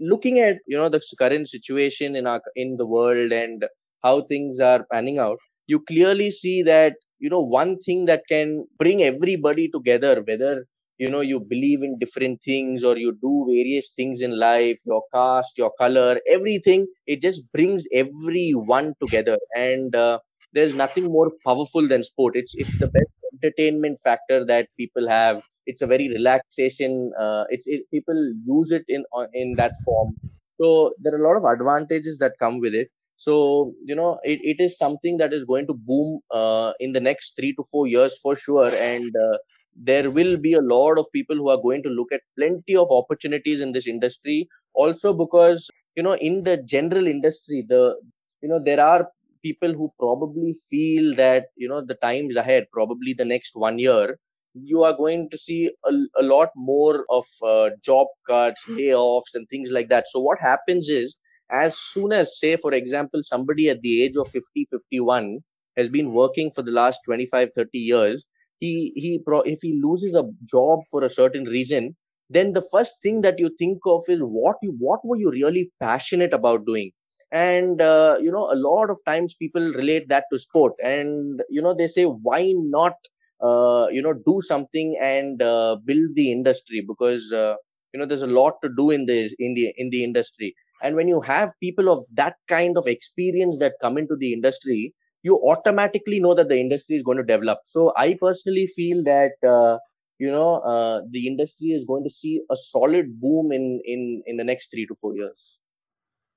looking 0.00 0.38
at 0.40 0.58
you 0.66 0.76
know 0.76 0.88
the 0.88 1.00
current 1.18 1.48
situation 1.48 2.16
in 2.16 2.26
our 2.26 2.42
in 2.56 2.76
the 2.76 2.86
world 2.86 3.32
and 3.32 3.64
how 4.02 4.20
things 4.22 4.60
are 4.60 4.84
panning 4.92 5.18
out 5.18 5.38
you 5.66 5.80
clearly 5.80 6.30
see 6.30 6.62
that 6.62 6.94
you 7.18 7.30
know 7.30 7.40
one 7.40 7.78
thing 7.80 8.04
that 8.06 8.22
can 8.28 8.64
bring 8.78 9.02
everybody 9.02 9.68
together 9.68 10.22
whether 10.26 10.66
you 10.98 11.08
know 11.10 11.20
you 11.20 11.40
believe 11.40 11.82
in 11.82 11.98
different 11.98 12.40
things 12.42 12.84
or 12.84 12.96
you 12.96 13.12
do 13.22 13.32
various 13.48 13.90
things 13.96 14.20
in 14.22 14.38
life 14.38 14.78
your 14.84 15.02
caste 15.14 15.56
your 15.58 15.72
color 15.80 16.20
everything 16.36 16.86
it 17.06 17.20
just 17.22 17.50
brings 17.52 17.84
everyone 17.92 18.94
together. 19.00 19.38
And 19.56 19.94
uh, 19.94 20.18
there's 20.52 20.74
nothing 20.74 21.04
more 21.04 21.32
powerful 21.46 21.86
than 21.88 22.02
sport. 22.04 22.36
It's 22.36 22.54
it's 22.56 22.76
the 22.78 22.88
best 22.88 23.10
entertainment 23.44 23.98
factor 24.02 24.44
that 24.46 24.68
people 24.76 25.08
have. 25.08 25.42
It's 25.66 25.82
a 25.82 25.86
very 25.86 26.08
relaxation 26.08 27.12
uh, 27.18 27.44
it's 27.48 27.66
it, 27.66 27.82
people 27.90 28.34
use 28.44 28.70
it 28.70 28.84
in 28.88 29.04
uh, 29.16 29.26
in 29.32 29.54
that 29.56 29.72
form. 29.84 30.14
So 30.50 30.92
there 31.02 31.14
are 31.14 31.18
a 31.18 31.26
lot 31.26 31.36
of 31.36 31.44
advantages 31.44 32.18
that 32.18 32.34
come 32.38 32.60
with 32.60 32.74
it. 32.74 32.88
So 33.16 33.74
you 33.84 33.94
know 33.94 34.18
it, 34.24 34.40
it 34.42 34.62
is 34.62 34.76
something 34.76 35.16
that 35.18 35.32
is 35.32 35.44
going 35.44 35.66
to 35.68 35.74
boom 35.74 36.20
uh, 36.30 36.72
in 36.80 36.92
the 36.92 37.00
next 37.00 37.36
three 37.36 37.54
to 37.54 37.64
four 37.70 37.86
years 37.86 38.16
for 38.22 38.36
sure. 38.36 38.74
And 38.76 39.14
uh, 39.16 39.38
there 39.76 40.10
will 40.10 40.36
be 40.36 40.52
a 40.52 40.60
lot 40.60 40.98
of 40.98 41.06
people 41.12 41.36
who 41.36 41.48
are 41.48 41.60
going 41.60 41.82
to 41.84 41.88
look 41.88 42.12
at 42.12 42.20
plenty 42.38 42.76
of 42.76 42.88
opportunities 42.90 43.60
in 43.60 43.72
this 43.72 43.86
industry. 43.86 44.48
Also 44.74 45.14
because 45.14 45.70
you 45.96 46.02
know 46.02 46.16
in 46.16 46.42
the 46.42 46.58
general 46.62 47.06
industry 47.06 47.64
the 47.68 47.96
you 48.42 48.48
know 48.48 48.58
there 48.62 48.84
are 48.84 49.08
people 49.44 49.72
who 49.74 49.92
probably 50.00 50.54
feel 50.70 51.14
that 51.16 51.46
you 51.56 51.68
know 51.68 51.80
the 51.80 51.96
times 52.06 52.36
ahead 52.36 52.66
probably 52.72 53.14
the 53.14 53.24
next 53.34 53.56
one 53.56 53.78
year 53.78 54.18
you 54.54 54.82
are 54.84 54.96
going 54.96 55.28
to 55.30 55.38
see 55.38 55.70
a, 55.84 55.92
a 56.20 56.22
lot 56.22 56.50
more 56.56 57.04
of 57.10 57.24
uh, 57.42 57.70
job 57.82 58.06
cuts 58.28 58.64
layoffs 58.66 59.34
and 59.34 59.48
things 59.48 59.70
like 59.72 59.88
that. 59.88 60.04
So 60.08 60.20
what 60.20 60.38
happens 60.40 60.88
is 60.88 61.16
as 61.50 61.76
soon 61.78 62.12
as 62.12 62.38
say 62.38 62.56
for 62.56 62.72
example 62.72 63.20
somebody 63.22 63.68
at 63.68 63.82
the 63.82 64.02
age 64.04 64.16
of 64.16 64.28
50 64.28 64.66
51 64.70 65.40
has 65.76 65.88
been 65.88 66.12
working 66.12 66.50
for 66.50 66.62
the 66.62 66.72
last 66.72 67.00
25 67.04 67.50
30 67.54 67.78
years 67.78 68.26
he 68.60 68.92
he 68.96 69.18
pro- 69.18 69.42
if 69.54 69.58
he 69.62 69.80
loses 69.82 70.14
a 70.14 70.24
job 70.44 70.80
for 70.90 71.04
a 71.04 71.10
certain 71.10 71.44
reason 71.44 71.96
then 72.30 72.52
the 72.52 72.66
first 72.72 73.02
thing 73.02 73.20
that 73.22 73.38
you 73.38 73.50
think 73.58 73.78
of 73.86 74.02
is 74.08 74.20
what 74.20 74.56
you 74.62 74.74
what 74.78 75.00
were 75.04 75.16
you 75.16 75.30
really 75.32 75.70
passionate 75.80 76.32
about 76.32 76.64
doing 76.66 76.90
and 77.34 77.82
uh, 77.82 78.16
you 78.20 78.30
know 78.30 78.50
a 78.52 78.56
lot 78.56 78.90
of 78.90 78.98
times 79.06 79.34
people 79.34 79.62
relate 79.74 80.08
that 80.08 80.24
to 80.32 80.38
sport. 80.38 80.74
And 80.82 81.42
you 81.50 81.60
know 81.62 81.74
they 81.74 81.86
say 81.88 82.04
why 82.04 82.52
not 82.56 82.94
uh, 83.42 83.88
you 83.90 84.02
know 84.02 84.14
do 84.14 84.40
something 84.40 84.96
and 85.00 85.42
uh, 85.42 85.76
build 85.84 86.10
the 86.14 86.30
industry? 86.32 86.84
Because 86.86 87.32
uh, 87.32 87.56
you 87.92 88.00
know 88.00 88.06
there's 88.06 88.22
a 88.22 88.26
lot 88.40 88.54
to 88.62 88.70
do 88.76 88.90
in 88.90 89.06
the 89.06 89.30
in 89.38 89.54
the 89.54 89.74
in 89.76 89.90
the 89.90 90.04
industry. 90.04 90.54
And 90.82 90.96
when 90.96 91.08
you 91.08 91.20
have 91.22 91.52
people 91.60 91.88
of 91.90 92.04
that 92.14 92.34
kind 92.48 92.76
of 92.76 92.86
experience 92.86 93.58
that 93.58 93.74
come 93.80 93.98
into 93.98 94.16
the 94.16 94.32
industry 94.32 94.94
you 95.26 95.36
automatically 95.48 96.20
know 96.20 96.34
that 96.34 96.50
the 96.50 96.60
industry 96.60 96.94
is 96.96 97.02
going 97.02 97.16
to 97.16 97.24
develop. 97.24 97.58
So 97.64 97.92
i 97.96 98.14
personally 98.20 98.66
feel 98.76 99.02
that 99.04 99.32
uh, 99.54 99.78
you 100.18 100.30
know 100.30 100.58
uh, 100.72 101.00
the 101.10 101.26
industry 101.26 101.68
is 101.78 101.84
going 101.86 102.04
to 102.04 102.10
see 102.10 102.42
a 102.50 102.56
solid 102.56 103.20
boom 103.20 103.52
in 103.52 103.80
in 103.86 104.22
in 104.26 104.36
the 104.36 104.44
next 104.44 104.70
3 104.72 104.86
to 104.86 104.94
4 104.94 105.16
years 105.16 105.58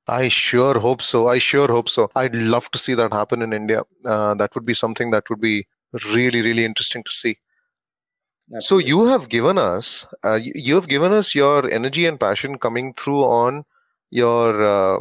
I 0.07 0.29
sure 0.29 0.79
hope 0.79 1.01
so. 1.01 1.27
I 1.27 1.37
sure 1.37 1.67
hope 1.67 1.89
so. 1.89 2.09
I'd 2.15 2.35
love 2.35 2.71
to 2.71 2.77
see 2.77 2.93
that 2.93 3.13
happen 3.13 3.41
in 3.41 3.51
India. 3.51 3.83
Uh, 4.05 4.33
that 4.35 4.55
would 4.55 4.65
be 4.65 4.73
something 4.73 5.11
that 5.11 5.29
would 5.29 5.41
be 5.41 5.67
really, 6.13 6.41
really 6.41 6.63
interesting 6.63 7.03
to 7.03 7.11
see. 7.11 7.35
Absolutely. 8.53 8.61
So 8.61 8.87
you 8.87 9.05
have 9.07 9.27
given 9.27 9.57
us, 9.57 10.07
uh, 10.23 10.39
you, 10.41 10.75
have 10.75 10.87
given 10.87 11.11
us 11.11 11.35
your 11.35 11.69
energy 11.69 12.05
and 12.05 12.17
passion 12.17 12.57
coming 12.57 12.93
through 12.93 13.23
on 13.25 13.65
your 14.09 14.63
uh, 14.63 14.99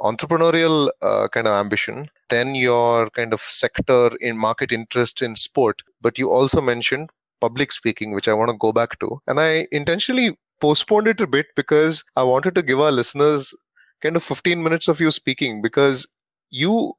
entrepreneurial 0.00 0.90
uh, 1.00 1.28
kind 1.28 1.46
of 1.46 1.52
ambition, 1.52 2.10
then 2.28 2.56
your 2.56 3.08
kind 3.10 3.32
of 3.32 3.40
sector 3.40 4.10
in 4.20 4.36
market 4.36 4.72
interest 4.72 5.22
in 5.22 5.36
sport, 5.36 5.82
but 6.00 6.18
you 6.18 6.30
also 6.30 6.60
mentioned 6.60 7.10
public 7.40 7.70
speaking, 7.70 8.12
which 8.12 8.26
I 8.26 8.34
want 8.34 8.50
to 8.50 8.56
go 8.56 8.72
back 8.72 8.98
to. 8.98 9.20
And 9.28 9.38
I 9.38 9.68
intentionally 9.70 10.36
postponed 10.60 11.06
it 11.06 11.20
a 11.20 11.26
bit 11.26 11.46
because 11.54 12.02
I 12.16 12.24
wanted 12.24 12.56
to 12.56 12.62
give 12.62 12.80
our 12.80 12.90
listeners 12.90 13.54
kind 14.00 14.16
of 14.16 14.22
15 14.22 14.62
minutes 14.62 14.88
of 14.88 15.00
you 15.00 15.10
speaking 15.10 15.62
because 15.62 16.06
you 16.50 16.94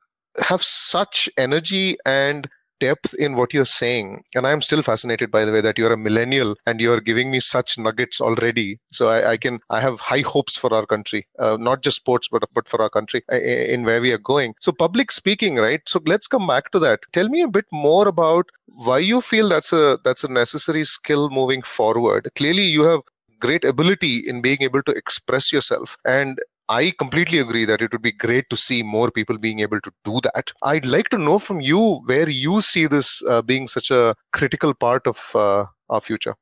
have 0.48 0.62
such 0.62 1.30
energy 1.38 1.98
and 2.06 2.48
depth 2.80 3.14
in 3.16 3.36
what 3.36 3.54
you're 3.54 3.66
saying. 3.66 4.24
And 4.36 4.46
I'm 4.46 4.62
still 4.62 4.82
fascinated, 4.82 5.32
by 5.32 5.46
the 5.46 5.52
way, 5.52 5.62
that 5.62 5.78
you're 5.78 5.94
a 5.94 5.98
millennial 5.98 6.56
and 6.66 6.80
you're 6.80 7.02
giving 7.02 7.32
me 7.32 7.40
such 7.40 7.78
nuggets 7.78 8.22
already. 8.22 8.80
So 8.92 9.08
I, 9.08 9.32
I 9.32 9.38
can, 9.38 9.60
I 9.70 9.82
have 9.82 10.00
high 10.00 10.22
hopes 10.22 10.56
for 10.58 10.74
our 10.74 10.86
country, 10.86 11.28
uh, 11.40 11.58
not 11.60 11.82
just 11.82 11.98
sports, 11.98 12.28
but, 12.28 12.44
but 12.54 12.68
for 12.68 12.82
our 12.82 12.90
country 12.90 13.24
in 13.32 13.84
where 13.84 14.02
we 14.02 14.12
are 14.12 14.18
going. 14.20 14.54
So 14.60 14.72
public 14.72 15.12
speaking, 15.12 15.56
right? 15.56 15.82
So 15.88 16.02
let's 16.06 16.28
come 16.28 16.48
back 16.48 16.72
to 16.72 16.80
that. 16.80 17.00
Tell 17.14 17.30
me 17.30 17.42
a 17.42 17.48
bit 17.48 17.66
more 17.72 18.08
about 18.08 18.48
why 18.68 19.00
you 19.00 19.22
feel 19.22 19.50
that's 19.50 19.74
a, 19.74 20.00
that's 20.04 20.24
a 20.24 20.32
necessary 20.32 20.86
skill 20.86 21.30
moving 21.30 21.62
forward. 21.62 22.30
Clearly 22.36 22.64
you 22.64 22.84
have 22.84 23.02
great 23.40 23.64
ability 23.64 24.24
in 24.28 24.42
being 24.42 24.58
able 24.62 24.82
to 24.84 24.92
express 24.92 25.52
yourself 25.52 25.98
and 26.06 26.40
I 26.70 26.92
completely 27.00 27.40
agree 27.40 27.64
that 27.64 27.82
it 27.82 27.94
would 27.94 28.02
be 28.02 28.12
great 28.12 28.50
to 28.50 28.58
see 28.58 28.84
more 28.84 29.10
people 29.10 29.38
being 29.38 29.62
able 29.62 29.80
to 29.80 29.92
do 30.04 30.20
that. 30.24 30.52
I'd 30.64 30.86
like 30.86 31.08
to 31.10 31.18
know 31.18 31.40
from 31.40 31.62
you 31.62 32.02
where 32.06 32.28
you 32.28 32.60
see 32.60 32.88
this 32.88 33.24
uh, 33.26 33.42
being 33.42 33.68
such 33.68 33.90
a 33.90 34.16
critical 34.34 34.74
part 34.74 35.08
of 35.08 35.32
uh, 35.34 35.66
our 35.90 36.02
future. 36.02 36.36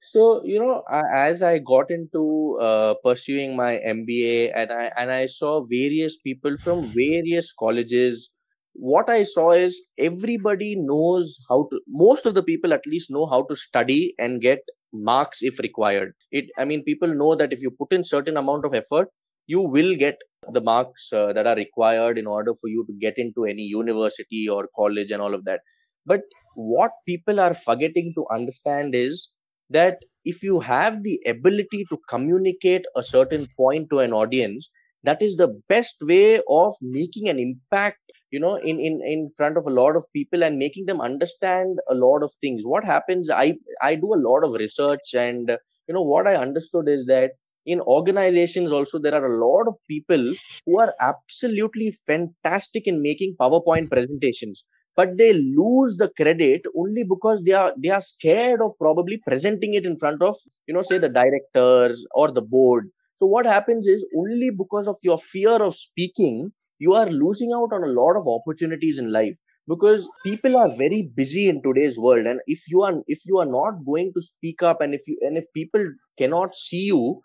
So 0.00 0.42
you 0.44 0.58
know, 0.58 0.82
as 0.90 1.42
I 1.42 1.58
got 1.58 1.90
into 1.90 2.58
uh, 2.60 2.94
pursuing 3.04 3.54
my 3.54 3.78
MBA, 3.86 4.50
and 4.54 4.72
I 4.72 4.90
and 4.96 5.12
I 5.12 5.26
saw 5.26 5.64
various 5.64 6.16
people 6.16 6.56
from 6.56 6.82
various 6.86 7.52
colleges. 7.52 8.30
What 8.72 9.10
I 9.10 9.24
saw 9.24 9.50
is 9.50 9.82
everybody 9.98 10.74
knows 10.74 11.38
how 11.48 11.68
to. 11.70 11.80
Most 11.86 12.24
of 12.24 12.34
the 12.34 12.42
people, 12.42 12.72
at 12.72 12.86
least, 12.86 13.10
know 13.10 13.26
how 13.26 13.42
to 13.42 13.56
study 13.56 14.14
and 14.18 14.40
get 14.40 14.60
marks 14.92 15.42
if 15.42 15.58
required. 15.58 16.14
It. 16.32 16.46
I 16.56 16.64
mean, 16.64 16.82
people 16.82 17.14
know 17.14 17.34
that 17.34 17.52
if 17.52 17.60
you 17.60 17.70
put 17.70 17.92
in 17.92 18.02
certain 18.02 18.38
amount 18.38 18.64
of 18.64 18.72
effort, 18.72 19.08
you 19.52 19.60
will 19.76 19.94
get 19.96 20.18
the 20.56 20.60
marks 20.60 21.12
uh, 21.12 21.32
that 21.32 21.46
are 21.46 21.56
required 21.56 22.18
in 22.18 22.26
order 22.26 22.54
for 22.60 22.68
you 22.68 22.84
to 22.88 22.94
get 23.04 23.18
into 23.24 23.44
any 23.44 23.62
university 23.62 24.48
or 24.48 24.68
college 24.76 25.10
and 25.10 25.22
all 25.22 25.34
of 25.34 25.44
that. 25.44 25.60
But 26.06 26.22
what 26.54 26.92
people 27.06 27.40
are 27.40 27.54
forgetting 27.54 28.12
to 28.16 28.26
understand 28.30 28.94
is 28.94 29.30
that 29.70 29.98
if 30.24 30.42
you 30.42 30.60
have 30.60 31.02
the 31.02 31.20
ability 31.26 31.84
to 31.90 31.98
communicate 32.08 32.84
a 32.96 33.02
certain 33.02 33.46
point 33.56 33.88
to 33.90 34.00
an 34.00 34.12
audience 34.12 34.70
that 35.02 35.22
is 35.22 35.36
the 35.36 35.60
best 35.68 35.96
way 36.02 36.40
of 36.48 36.74
making 36.82 37.28
an 37.28 37.38
impact 37.38 38.12
you 38.30 38.38
know 38.38 38.56
in 38.56 38.78
in 38.78 39.00
in 39.12 39.30
front 39.36 39.56
of 39.56 39.66
a 39.66 39.70
lot 39.80 39.96
of 39.96 40.04
people 40.12 40.42
and 40.44 40.58
making 40.58 40.86
them 40.86 41.00
understand 41.00 41.78
a 41.88 41.94
lot 41.94 42.22
of 42.22 42.32
things. 42.40 42.62
What 42.64 42.84
happens 42.84 43.30
i 43.30 43.54
i 43.82 43.94
do 43.94 44.14
a 44.14 44.22
lot 44.28 44.44
of 44.44 44.52
research 44.64 45.14
and 45.14 45.48
you 45.88 45.94
know 45.94 46.02
what 46.02 46.26
i 46.26 46.36
understood 46.36 46.88
is 46.88 47.06
that 47.06 47.32
in 47.66 47.80
organizations 47.82 48.72
also 48.72 48.98
there 48.98 49.14
are 49.14 49.26
a 49.26 49.38
lot 49.46 49.68
of 49.68 49.76
people 49.88 50.32
who 50.66 50.78
are 50.80 50.94
absolutely 51.00 51.92
fantastic 52.06 52.86
in 52.86 53.02
making 53.02 53.36
powerpoint 53.40 53.90
presentations 53.90 54.64
but 54.96 55.16
they 55.16 55.32
lose 55.32 55.96
the 55.96 56.10
credit 56.16 56.62
only 56.76 57.04
because 57.04 57.42
they 57.42 57.52
are 57.52 57.72
they 57.82 57.90
are 57.90 58.00
scared 58.00 58.60
of 58.62 58.72
probably 58.78 59.18
presenting 59.26 59.74
it 59.74 59.84
in 59.84 59.96
front 59.96 60.22
of 60.22 60.36
you 60.66 60.74
know 60.74 60.82
say 60.82 60.98
the 60.98 61.08
directors 61.08 62.04
or 62.14 62.30
the 62.32 62.42
board. 62.42 62.90
So 63.16 63.26
what 63.26 63.46
happens 63.46 63.86
is 63.86 64.04
only 64.16 64.50
because 64.50 64.88
of 64.88 64.96
your 65.02 65.18
fear 65.18 65.62
of 65.62 65.74
speaking 65.76 66.52
you 66.78 66.94
are 66.94 67.06
losing 67.06 67.52
out 67.54 67.72
on 67.72 67.84
a 67.84 67.92
lot 68.00 68.16
of 68.16 68.26
opportunities 68.26 68.98
in 68.98 69.12
life 69.12 69.38
because 69.68 70.08
people 70.24 70.56
are 70.56 70.70
very 70.76 71.02
busy 71.14 71.48
in 71.48 71.62
today's 71.62 71.98
world. 71.98 72.26
And 72.26 72.40
if 72.46 72.62
you 72.68 72.82
are 72.82 72.94
if 73.06 73.20
you 73.26 73.38
are 73.38 73.46
not 73.46 73.84
going 73.86 74.12
to 74.14 74.20
speak 74.20 74.62
up 74.62 74.80
and 74.80 74.94
if 74.94 75.02
you 75.06 75.18
and 75.22 75.36
if 75.38 75.44
people 75.54 75.84
cannot 76.18 76.56
see 76.56 76.84
you 76.92 77.20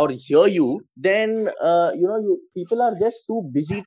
or 0.00 0.10
hear 0.10 0.46
you, 0.46 0.80
then 0.96 1.48
uh, 1.60 1.92
you 1.94 2.06
know 2.08 2.18
you 2.18 2.40
people 2.54 2.82
are 2.82 2.94
just 3.00 3.22
too 3.26 3.42
busy. 3.52 3.84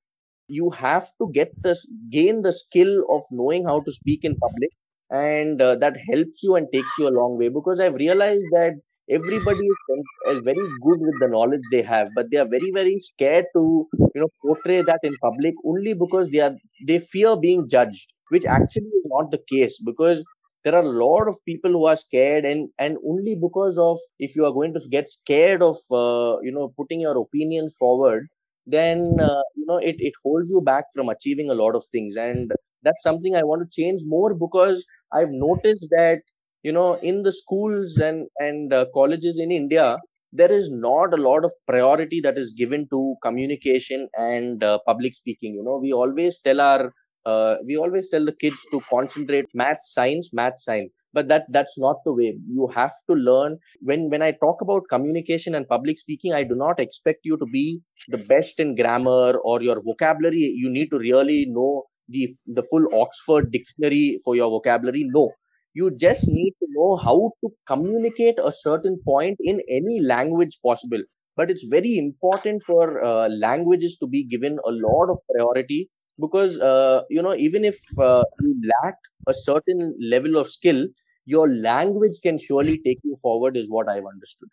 You 0.48 0.70
have 0.72 1.08
to 1.22 1.30
get 1.34 1.52
this 1.64 1.86
gain 2.12 2.42
the 2.42 2.54
skill 2.54 3.06
of 3.10 3.24
knowing 3.32 3.66
how 3.66 3.82
to 3.82 3.92
speak 3.92 4.24
in 4.26 4.36
public, 4.38 4.72
and 5.12 5.62
uh, 5.62 5.76
that 5.76 5.98
helps 6.10 6.44
you 6.44 6.56
and 6.56 6.68
takes 6.74 6.98
you 6.98 7.08
a 7.08 7.16
long 7.20 7.38
way. 7.38 7.50
Because 7.50 7.80
I've 7.80 7.96
realized 7.96 8.46
that 8.52 8.74
everybody 9.10 9.66
is, 9.66 9.80
is 10.28 10.38
very 10.44 10.68
good 10.82 11.00
with 11.02 11.20
the 11.20 11.28
knowledge 11.28 11.62
they 11.72 11.82
have, 11.82 12.10
but 12.16 12.32
they 12.32 12.38
are 12.38 12.48
very 12.48 12.72
very 12.72 12.98
scared 12.98 13.46
to 13.56 13.88
you 14.16 14.22
know 14.22 14.30
portray 14.42 14.82
that 14.82 15.00
in 15.04 15.16
public 15.22 15.54
only 15.66 15.94
because 15.94 16.30
they 16.30 16.40
are 16.40 16.56
they 16.88 17.00
fear 17.00 17.36
being 17.38 17.68
judged, 17.70 18.08
which 18.30 18.46
actually 18.46 18.92
is 19.00 19.06
not 19.06 19.32
the 19.32 19.42
case 19.52 19.80
because 19.86 20.24
there 20.64 20.76
are 20.76 20.84
a 20.84 20.90
lot 21.06 21.28
of 21.28 21.38
people 21.46 21.72
who 21.72 21.86
are 21.86 21.96
scared 21.96 22.46
and 22.46 22.70
and 22.78 22.98
only 23.08 23.36
because 23.36 23.78
of 23.78 23.98
if 24.20 24.36
you 24.36 24.46
are 24.46 24.54
going 24.54 24.74
to 24.74 24.82
get 24.90 25.10
scared 25.10 25.62
of 25.62 25.78
uh, 25.92 26.38
you 26.42 26.52
know 26.52 26.68
putting 26.78 27.02
your 27.02 27.18
opinions 27.18 27.76
forward 27.78 28.28
then 28.66 29.18
uh, 29.20 29.42
you 29.56 29.66
know 29.66 29.78
it, 29.78 29.96
it 30.00 30.14
holds 30.24 30.50
you 30.50 30.62
back 30.62 30.86
from 30.94 31.10
achieving 31.10 31.50
a 31.50 31.54
lot 31.56 31.76
of 31.76 31.84
things. 31.92 32.16
And 32.16 32.52
that's 32.84 33.04
something 33.04 33.36
i 33.36 33.44
want 33.44 33.62
to 33.62 33.82
change 33.82 34.02
more 34.06 34.34
because 34.34 34.86
i've 35.14 35.32
noticed 35.32 35.90
that 35.92 36.20
you 36.64 36.72
know 36.72 36.94
in 37.12 37.24
the 37.24 37.32
schools 37.32 37.98
and 37.98 38.28
and 38.40 38.74
uh, 38.74 38.86
colleges 38.94 39.38
in 39.46 39.52
india 39.52 39.98
there 40.32 40.52
is 40.60 40.70
not 40.72 41.14
a 41.14 41.22
lot 41.28 41.44
of 41.44 41.52
priority 41.68 42.20
that 42.22 42.38
is 42.38 42.52
given 42.52 42.88
to 42.94 43.16
communication 43.24 44.08
and 44.16 44.64
uh, 44.64 44.78
public 44.86 45.16
speaking. 45.16 45.56
You 45.56 45.64
know 45.64 45.78
we 45.82 45.92
always 45.92 46.40
tell 46.40 46.62
our 46.62 46.94
uh, 47.26 47.58
we 47.66 47.76
always 47.78 48.08
tell 48.10 48.26
the 48.26 48.36
kids 48.36 48.66
to 48.72 48.82
concentrate. 48.90 49.46
Math 49.54 49.80
science 49.82 50.30
math 50.34 50.60
science. 50.60 50.92
But 51.14 51.28
that 51.30 51.46
that's 51.50 51.78
not 51.80 51.98
the 52.06 52.14
way. 52.14 52.38
You 52.48 52.68
have 52.76 52.94
to 53.10 53.16
learn. 53.16 53.58
When 53.82 54.10
when 54.10 54.22
i 54.22 54.32
talk 54.32 54.62
about 54.62 54.84
communication 54.94 55.56
and 55.56 55.68
public 55.68 55.98
speaking 56.00 56.34
i 56.34 56.44
do 56.44 56.56
not 56.64 56.80
expect 56.80 57.22
you 57.32 57.38
to 57.38 57.46
be 57.54 57.82
the 58.08 58.20
best 58.34 58.60
in 58.60 58.76
grammar 58.76 59.38
or 59.44 59.62
your 59.62 59.82
vocabulary. 59.82 60.46
You 60.64 60.70
need 60.70 60.90
to 60.92 61.00
really 61.00 61.46
know 61.48 61.86
the 62.08 62.36
the 62.48 62.64
full 62.64 62.88
oxford 63.02 63.52
dictionary 63.52 64.20
for 64.24 64.36
your 64.36 64.50
vocabulary. 64.50 65.06
No. 65.20 65.30
You 65.74 65.92
just 65.96 66.28
need 66.28 66.54
to 66.60 66.68
know 66.76 66.96
how 66.98 67.32
to 67.44 67.50
communicate 67.68 68.38
a 68.44 68.52
certain 68.52 69.00
point 69.06 69.38
in 69.40 69.62
any 69.70 70.00
language 70.02 70.60
possible. 70.66 71.02
But 71.36 71.50
it's 71.52 71.64
very 71.64 71.98
important 71.98 72.64
for 72.64 73.04
uh, 73.04 73.30
languages 73.30 73.98
to 74.00 74.08
be 74.08 74.24
given 74.26 74.58
a 74.66 74.72
lot 74.72 75.10
of 75.10 75.20
priority 75.34 75.90
because 76.20 76.60
uh, 76.60 77.02
you 77.10 77.22
know 77.22 77.36
even 77.36 77.64
if 77.64 77.78
uh, 77.98 78.24
you 78.42 78.56
lack 78.74 78.96
a 79.28 79.34
certain 79.34 79.96
level 80.00 80.38
of 80.38 80.50
skill 80.50 80.88
your 81.26 81.48
language 81.50 82.20
can 82.24 82.38
surely 82.38 82.80
take 82.86 83.00
you 83.04 83.16
forward 83.22 83.56
is 83.56 83.70
what 83.70 83.88
i've 83.88 84.06
understood. 84.06 84.50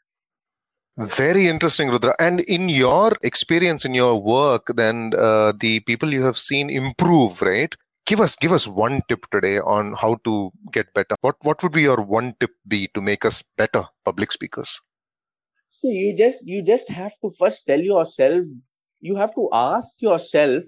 Very 0.98 1.46
interesting 1.46 1.90
rudhra. 1.90 2.14
And 2.18 2.40
in 2.40 2.70
your 2.70 3.12
experience 3.22 3.84
in 3.84 3.94
your 3.94 4.20
work 4.20 4.72
then 4.74 5.12
uh, 5.16 5.52
the 5.58 5.80
people 5.80 6.12
you 6.12 6.24
have 6.24 6.38
seen 6.38 6.70
improve 6.70 7.42
right? 7.42 7.74
Give 8.06 8.20
us 8.20 8.36
give 8.36 8.52
us 8.52 8.66
one 8.66 9.02
tip 9.08 9.26
today 9.30 9.58
on 9.58 9.92
how 9.92 10.16
to 10.24 10.52
get 10.72 10.92
better. 10.94 11.16
What 11.20 11.36
what 11.42 11.62
would 11.62 11.72
be 11.72 11.82
your 11.82 12.00
one 12.00 12.34
tip 12.40 12.52
be 12.66 12.88
to 12.94 13.02
make 13.02 13.24
us 13.24 13.42
better 13.58 13.84
public 14.04 14.32
speakers? 14.32 14.80
See 15.68 15.88
you 15.88 16.16
just 16.16 16.46
you 16.46 16.62
just 16.62 16.88
have 16.88 17.12
to 17.22 17.30
first 17.38 17.66
tell 17.66 17.80
yourself 17.80 18.46
you 19.00 19.16
have 19.16 19.34
to 19.34 19.50
ask 19.52 20.00
yourself 20.00 20.64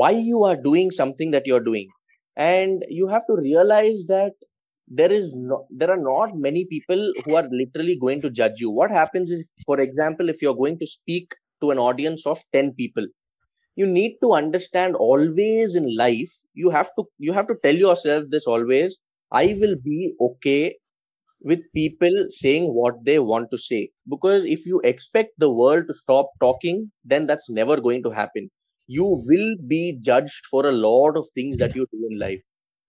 why 0.00 0.10
you 0.10 0.44
are 0.44 0.56
doing 0.56 0.90
something 0.90 1.30
that 1.32 1.46
you're 1.46 1.60
doing. 1.68 1.88
And 2.36 2.84
you 2.88 3.08
have 3.08 3.26
to 3.26 3.36
realize 3.36 4.06
that 4.08 4.32
there 4.88 5.12
is 5.12 5.32
no 5.34 5.66
there 5.70 5.90
are 5.90 6.02
not 6.04 6.36
many 6.36 6.64
people 6.66 7.12
who 7.24 7.36
are 7.36 7.48
literally 7.50 7.96
going 7.96 8.20
to 8.22 8.30
judge 8.30 8.60
you. 8.60 8.70
What 8.70 8.90
happens 8.90 9.30
is 9.30 9.50
for 9.66 9.80
example 9.80 10.28
if 10.28 10.42
you're 10.42 10.56
going 10.56 10.78
to 10.80 10.86
speak 10.86 11.34
to 11.62 11.70
an 11.70 11.78
audience 11.78 12.26
of 12.26 12.42
10 12.52 12.72
people 12.74 13.06
you 13.76 13.86
need 13.86 14.16
to 14.22 14.32
understand 14.34 14.96
always 14.96 15.74
in 15.76 15.86
life 15.96 16.32
you 16.54 16.70
have 16.70 16.90
to 16.98 17.04
you 17.18 17.32
have 17.32 17.46
to 17.48 17.56
tell 17.62 17.74
yourself 17.74 18.24
this 18.28 18.46
always 18.46 18.96
i 19.32 19.56
will 19.60 19.76
be 19.84 20.12
okay 20.28 20.76
with 21.40 21.60
people 21.74 22.26
saying 22.30 22.66
what 22.74 22.94
they 23.04 23.18
want 23.18 23.50
to 23.50 23.58
say. 23.58 23.90
Because 24.08 24.44
if 24.44 24.66
you 24.66 24.80
expect 24.84 25.32
the 25.38 25.52
world 25.52 25.84
to 25.88 25.94
stop 25.94 26.30
talking 26.40 26.90
then 27.04 27.26
that's 27.26 27.50
never 27.50 27.80
going 27.80 28.02
to 28.04 28.10
happen 28.10 28.50
you 28.86 29.04
will 29.26 29.56
be 29.66 29.98
judged 30.00 30.46
for 30.50 30.66
a 30.66 30.72
lot 30.72 31.16
of 31.16 31.28
things 31.34 31.58
that 31.58 31.74
you 31.74 31.86
do 31.92 32.08
in 32.10 32.18
life. 32.18 32.40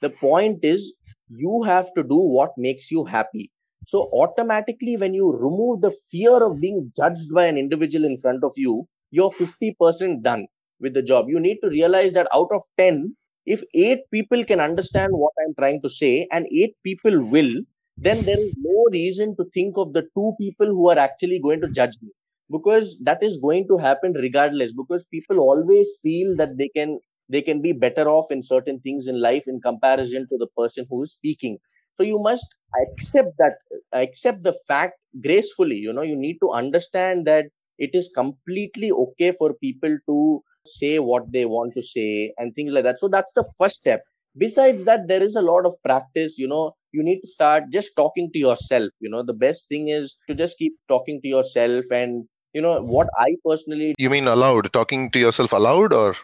The 0.02 0.10
point 0.10 0.64
is, 0.64 0.98
you 1.30 1.64
have 1.64 1.94
to 1.96 2.04
do 2.04 2.16
what 2.18 2.52
makes 2.58 2.92
you 2.92 3.04
happy. 3.06 3.52
So, 3.86 4.10
automatically, 4.14 4.98
when 4.98 5.14
you 5.14 5.32
remove 5.36 5.82
the 5.82 5.92
fear 6.10 6.44
of 6.44 6.60
being 6.62 6.92
judged 6.96 7.34
by 7.34 7.46
an 7.46 7.58
individual 7.58 8.06
in 8.06 8.18
front 8.18 8.44
of 8.44 8.54
you, 8.56 8.88
you're 9.12 9.32
50% 9.32 10.24
done 10.24 10.48
with 10.80 10.94
the 10.94 11.04
job. 11.04 11.30
You 11.30 11.40
need 11.40 11.60
to 11.62 11.70
realize 11.70 12.14
that 12.14 12.28
out 12.34 12.50
of 12.52 12.64
10, 12.78 13.16
if 13.46 13.64
eight 13.74 14.10
people 14.12 14.44
can 14.46 14.60
understand 14.60 15.12
what 15.14 15.34
I'm 15.46 15.54
trying 15.56 15.82
to 15.84 15.90
say 15.90 16.28
and 16.32 16.48
eight 16.52 16.76
people 16.84 17.24
will, 17.26 17.62
then 17.98 18.24
there 18.26 18.40
is 18.40 18.54
no 18.58 18.86
reason 18.92 19.36
to 19.38 19.46
think 19.54 19.78
of 19.78 19.94
the 19.94 20.04
two 20.16 20.34
people 20.40 20.68
who 20.68 20.90
are 20.90 20.98
actually 20.98 21.40
going 21.40 21.62
to 21.62 21.70
judge 21.70 21.96
me 22.02 22.10
because 22.52 23.00
that 23.04 23.22
is 23.24 23.38
going 23.38 23.68
to 23.68 23.78
happen 23.78 24.14
regardless 24.14 24.74
because 24.74 25.06
people 25.06 25.40
always 25.40 25.90
feel 26.02 26.36
that 26.38 26.58
they 26.58 26.70
can 26.76 27.00
they 27.30 27.42
can 27.42 27.62
be 27.62 27.72
better 27.72 28.08
off 28.08 28.28
in 28.32 28.44
certain 28.44 28.80
things 28.82 29.08
in 29.08 29.20
life 29.20 29.44
in 29.48 29.60
comparison 29.62 30.28
to 30.30 30.38
the 30.38 30.48
person 30.58 30.86
who 30.90 31.02
is 31.02 31.12
speaking. 31.12 31.58
So 31.96 32.04
you 32.04 32.20
must 32.20 32.46
accept 32.84 33.30
that 33.40 33.58
accept 33.94 34.44
the 34.44 34.54
fact 34.68 34.94
gracefully 35.24 35.76
you 35.78 35.94
know 35.94 36.02
you 36.02 36.16
need 36.16 36.38
to 36.42 36.50
understand 36.52 37.26
that 37.26 37.46
it 37.78 37.92
is 37.94 38.12
completely 38.16 38.92
okay 38.92 39.32
for 39.32 39.54
people 39.56 39.98
to 40.08 40.42
say 40.66 41.00
what 41.00 41.32
they 41.32 41.46
want 41.46 41.74
to 41.76 41.82
say 41.82 42.34
and 42.38 42.54
things 42.56 42.72
like 42.72 42.84
that. 42.84 43.00
So 43.00 43.08
that's 43.08 43.34
the 43.34 43.46
first 43.58 43.76
step. 43.76 44.02
Besides 44.38 44.84
that 44.86 45.08
there 45.08 45.22
is 45.24 45.36
a 45.36 45.42
lot 45.42 45.66
of 45.66 45.76
practice 45.84 46.38
you 46.38 46.48
know 46.48 46.74
you 46.92 47.04
need 47.04 47.20
to 47.22 47.28
start 47.28 47.64
just 47.72 47.96
talking 47.96 48.30
to 48.34 48.40
yourself 48.40 48.90
you 49.00 49.10
know. 49.10 49.24
The 49.24 49.34
best 49.34 49.68
thing 49.70 49.88
is 49.90 50.18
to 50.30 50.36
just 50.36 50.58
keep 50.58 50.74
talking 50.88 51.22
to 51.22 51.28
yourself 51.28 51.86
and 51.92 52.26
you 52.56 52.62
know 52.64 52.76
what 52.96 53.10
i 53.22 53.30
personally 53.46 53.94
you 54.04 54.10
mean 54.10 54.28
aloud 54.34 54.72
talking 54.72 55.10
to 55.12 55.20
yourself 55.20 55.52
aloud 55.52 55.94
or? 55.94 56.16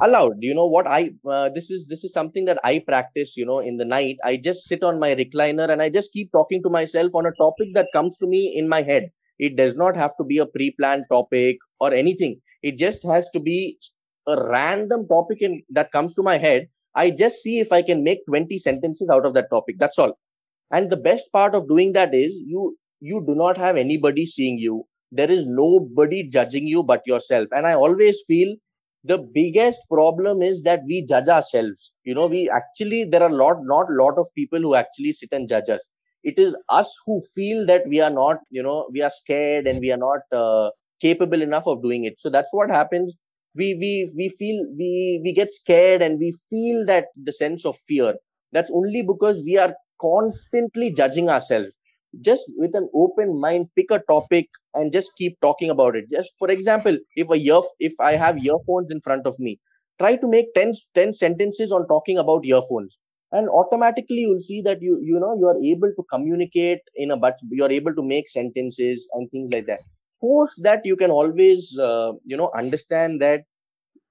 Aloud 0.00 0.36
you 0.40 0.54
know 0.58 0.66
what 0.74 0.86
i 0.86 1.00
uh, 1.30 1.50
this 1.56 1.70
is 1.70 1.86
this 1.88 2.04
is 2.06 2.12
something 2.18 2.46
that 2.46 2.60
i 2.68 2.78
practice 2.86 3.36
you 3.36 3.44
know 3.48 3.58
in 3.58 3.76
the 3.76 3.84
night. 3.84 4.16
I 4.24 4.38
just 4.46 4.66
sit 4.66 4.82
on 4.82 4.98
my 4.98 5.10
recliner 5.14 5.68
and 5.74 5.82
i 5.82 5.90
just 5.96 6.14
keep 6.14 6.32
talking 6.32 6.62
to 6.62 6.70
myself 6.76 7.18
on 7.20 7.26
a 7.26 7.34
topic 7.42 7.74
that 7.74 7.92
comes 7.96 8.16
to 8.18 8.26
me 8.26 8.40
in 8.60 8.66
my 8.66 8.80
head. 8.80 9.10
It 9.38 9.56
does 9.56 9.74
not 9.82 9.94
have 10.02 10.16
to 10.20 10.24
be 10.24 10.38
a 10.38 10.46
pre-planned 10.46 11.04
topic 11.10 11.58
or 11.80 11.92
anything. 11.92 12.40
It 12.62 12.78
just 12.78 13.06
has 13.12 13.28
to 13.34 13.40
be 13.40 13.78
a 14.26 14.36
random 14.48 15.06
topic 15.08 15.42
in 15.42 15.62
that 15.78 15.92
comes 15.92 16.14
to 16.14 16.22
my 16.22 16.38
head. 16.38 16.68
I 16.94 17.10
just 17.10 17.42
see 17.42 17.58
if 17.66 17.76
i 17.80 17.82
can 17.82 18.02
make 18.08 18.24
20 18.26 18.58
sentences 18.66 19.10
out 19.10 19.26
of 19.26 19.34
that 19.34 19.50
topic. 19.50 19.78
That's 19.84 19.98
all. 19.98 20.16
And 20.70 20.88
the 20.88 21.02
best 21.10 21.30
part 21.38 21.54
of 21.54 21.68
doing 21.68 21.92
that 22.00 22.18
is 22.24 22.42
you 22.56 22.66
you 23.12 23.22
do 23.30 23.38
not 23.44 23.62
have 23.66 23.84
anybody 23.86 24.24
seeing 24.24 24.58
you 24.66 24.82
there 25.12 25.30
is 25.30 25.46
nobody 25.46 26.22
judging 26.28 26.66
you 26.66 26.82
but 26.82 27.02
yourself. 27.06 27.48
And 27.52 27.66
i 27.66 27.74
always 27.74 28.20
feel 28.26 28.54
the 29.04 29.18
biggest 29.18 29.80
problem 29.90 30.42
is 30.42 30.62
that 30.62 30.80
we 30.86 31.04
judge 31.06 31.28
ourselves. 31.28 31.92
You 32.04 32.14
know 32.14 32.26
we 32.26 32.48
actually 32.50 33.04
there 33.04 33.22
are 33.22 33.30
lot 33.30 33.58
not 33.62 33.86
lot 33.90 34.18
of 34.18 34.28
people 34.34 34.60
who 34.60 34.74
actually 34.74 35.12
sit 35.12 35.30
and 35.32 35.48
judge 35.48 35.68
us. 35.68 35.88
It 36.22 36.38
is 36.38 36.56
us 36.70 36.90
who 37.06 37.20
feel 37.34 37.66
that 37.66 37.86
we 37.86 38.00
are 38.00 38.10
not 38.10 38.38
you 38.50 38.62
know 38.62 38.88
we 38.92 39.02
are 39.02 39.10
scared 39.10 39.66
and 39.66 39.80
we 39.80 39.92
are 39.92 39.98
not 39.98 40.20
uh, 40.32 40.70
capable 41.00 41.42
enough 41.42 41.66
of 41.66 41.82
doing 41.82 42.04
it. 42.04 42.20
So 42.20 42.30
that's 42.30 42.52
what 42.52 42.70
happens. 42.70 43.14
We 43.54 43.74
we 43.74 44.12
we 44.16 44.28
feel 44.30 44.64
we 44.78 45.20
we 45.22 45.32
get 45.32 45.50
scared 45.52 46.02
and 46.02 46.18
we 46.18 46.32
feel 46.50 46.84
that 46.86 47.06
the 47.16 47.32
sense 47.32 47.64
of 47.66 47.76
fear. 47.88 48.14
That's 48.52 48.70
only 48.70 49.02
because 49.02 49.42
we 49.44 49.58
are 49.58 49.74
constantly 50.00 50.92
judging 50.92 51.28
ourselves 51.28 51.70
just 52.20 52.44
with 52.56 52.74
an 52.74 52.88
open 52.94 53.38
mind 53.40 53.68
pick 53.76 53.90
a 53.90 54.00
topic 54.08 54.48
and 54.74 54.92
just 54.92 55.16
keep 55.16 55.38
talking 55.40 55.70
about 55.70 55.96
it. 55.96 56.04
Just 56.10 56.32
for 56.38 56.50
example 56.50 56.96
if 57.16 57.30
a 57.30 57.38
year 57.38 57.60
if 57.80 57.94
i 58.00 58.12
have 58.16 58.38
earphones 58.44 58.90
in 58.90 59.00
front 59.00 59.26
of 59.26 59.38
me 59.38 59.58
try 59.98 60.16
to 60.16 60.26
make 60.28 60.52
10, 60.54 60.72
10 60.94 61.12
sentences 61.12 61.72
on 61.72 61.86
talking 61.88 62.18
about 62.18 62.44
earphones. 62.44 62.98
And 63.32 63.48
automatically 63.48 64.18
you'll 64.22 64.40
see 64.40 64.60
that 64.62 64.80
you 64.80 65.00
you 65.02 65.18
know 65.20 65.34
you 65.38 65.46
are 65.46 65.58
able 65.72 65.92
to 65.96 66.04
communicate 66.12 66.80
in 66.94 67.10
a 67.10 67.16
but 67.16 67.38
you're 67.50 67.72
able 67.72 67.94
to 67.94 68.02
make 68.02 68.28
sentences 68.28 69.08
and 69.14 69.30
things 69.30 69.50
like 69.52 69.66
that. 69.66 69.80
Post 70.20 70.62
that 70.62 70.80
you 70.84 70.96
can 70.96 71.10
always 71.10 71.76
uh, 71.78 72.12
you 72.24 72.36
know 72.36 72.50
understand 72.56 73.20
that 73.22 73.42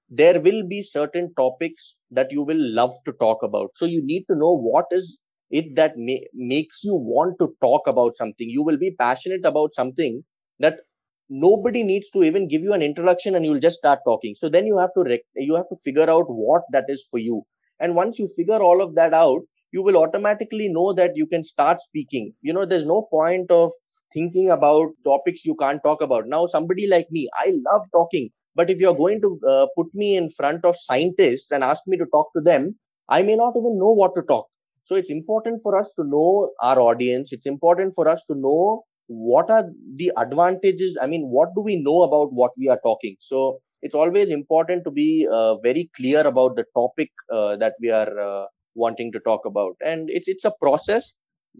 there 0.08 0.40
will 0.40 0.66
be 0.66 0.82
certain 0.82 1.32
topics 1.34 1.96
that 2.10 2.30
you 2.32 2.42
will 2.42 2.60
love 2.80 2.94
to 3.04 3.12
talk 3.14 3.42
about. 3.42 3.70
So 3.74 3.86
you 3.86 4.02
need 4.04 4.24
to 4.30 4.36
know 4.36 4.56
what 4.56 4.86
is 4.90 5.18
it 5.50 5.74
that 5.76 5.94
ma- 5.96 6.26
makes 6.34 6.84
you 6.84 6.94
want 6.94 7.38
to 7.40 7.54
talk 7.62 7.86
about 7.86 8.14
something. 8.16 8.48
You 8.48 8.62
will 8.62 8.78
be 8.78 8.92
passionate 8.92 9.44
about 9.44 9.74
something 9.74 10.24
that 10.58 10.80
nobody 11.28 11.82
needs 11.82 12.10
to 12.10 12.22
even 12.22 12.48
give 12.48 12.62
you 12.62 12.72
an 12.72 12.82
introduction 12.82 13.34
and 13.34 13.44
you'll 13.44 13.60
just 13.60 13.78
start 13.78 14.00
talking. 14.06 14.34
So 14.34 14.48
then 14.48 14.66
you 14.66 14.78
have 14.78 14.92
to 14.96 15.02
rec- 15.02 15.30
you 15.36 15.54
have 15.54 15.68
to 15.68 15.76
figure 15.84 16.08
out 16.10 16.26
what 16.28 16.62
that 16.72 16.84
is 16.88 17.06
for 17.10 17.18
you. 17.18 17.42
And 17.80 17.94
once 17.96 18.18
you 18.18 18.28
figure 18.36 18.62
all 18.62 18.80
of 18.82 18.94
that 18.96 19.14
out 19.14 19.40
you 19.72 19.82
will 19.82 19.96
automatically 19.96 20.68
know 20.68 20.92
that 20.92 21.16
you 21.16 21.26
can 21.26 21.42
start 21.42 21.80
speaking. 21.80 22.32
You 22.42 22.52
know 22.52 22.64
there's 22.64 22.84
no 22.84 23.02
point 23.10 23.50
of 23.50 23.70
thinking 24.12 24.50
about 24.50 24.90
topics 25.04 25.44
you 25.44 25.56
can't 25.56 25.82
talk 25.82 26.00
about. 26.00 26.28
Now 26.28 26.46
somebody 26.46 26.86
like 26.86 27.08
me 27.10 27.28
i 27.40 27.52
love 27.70 27.82
talking. 27.92 28.30
But 28.56 28.70
if 28.70 28.78
you're 28.78 28.94
going 28.96 29.20
to 29.22 29.40
uh, 29.48 29.66
put 29.76 29.88
me 29.94 30.16
in 30.16 30.30
front 30.30 30.64
of 30.64 30.76
scientists 30.76 31.50
and 31.50 31.64
ask 31.64 31.82
me 31.88 31.96
to 31.98 32.06
talk 32.14 32.28
to 32.36 32.40
them 32.50 32.76
i 33.08 33.22
may 33.22 33.34
not 33.36 33.56
even 33.60 33.78
know 33.78 33.92
what 34.00 34.14
to 34.16 34.22
talk 34.28 34.46
so 34.84 34.94
it's 34.96 35.10
important 35.10 35.60
for 35.62 35.78
us 35.78 35.92
to 35.98 36.04
know 36.04 36.50
our 36.62 36.78
audience. 36.80 37.32
It's 37.32 37.46
important 37.46 37.94
for 37.94 38.08
us 38.08 38.24
to 38.26 38.34
know 38.34 38.84
what 39.06 39.50
are 39.50 39.64
the 39.96 40.12
advantages. 40.16 40.96
I 41.00 41.06
mean, 41.06 41.28
what 41.28 41.54
do 41.54 41.60
we 41.62 41.76
know 41.82 42.02
about 42.02 42.32
what 42.32 42.52
we 42.58 42.68
are 42.68 42.80
talking? 42.84 43.16
So 43.20 43.60
it's 43.82 43.94
always 43.94 44.30
important 44.30 44.84
to 44.84 44.90
be 44.90 45.26
uh, 45.30 45.56
very 45.58 45.90
clear 45.96 46.26
about 46.26 46.56
the 46.56 46.64
topic 46.76 47.10
uh, 47.32 47.56
that 47.56 47.74
we 47.80 47.90
are 47.90 48.18
uh, 48.18 48.46
wanting 48.74 49.12
to 49.12 49.20
talk 49.20 49.44
about, 49.46 49.76
and 49.84 50.10
it's 50.10 50.28
it's 50.28 50.44
a 50.44 50.52
process 50.60 51.12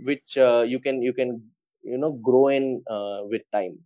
which 0.05 0.37
uh, 0.37 0.65
you 0.67 0.81
can 0.81 1.03
you 1.03 1.13
can 1.13 1.43
you 1.83 1.99
know 1.99 2.13
grow 2.13 2.49
in 2.49 2.83
uh, 2.91 3.21
with 3.25 3.43
time. 3.53 3.79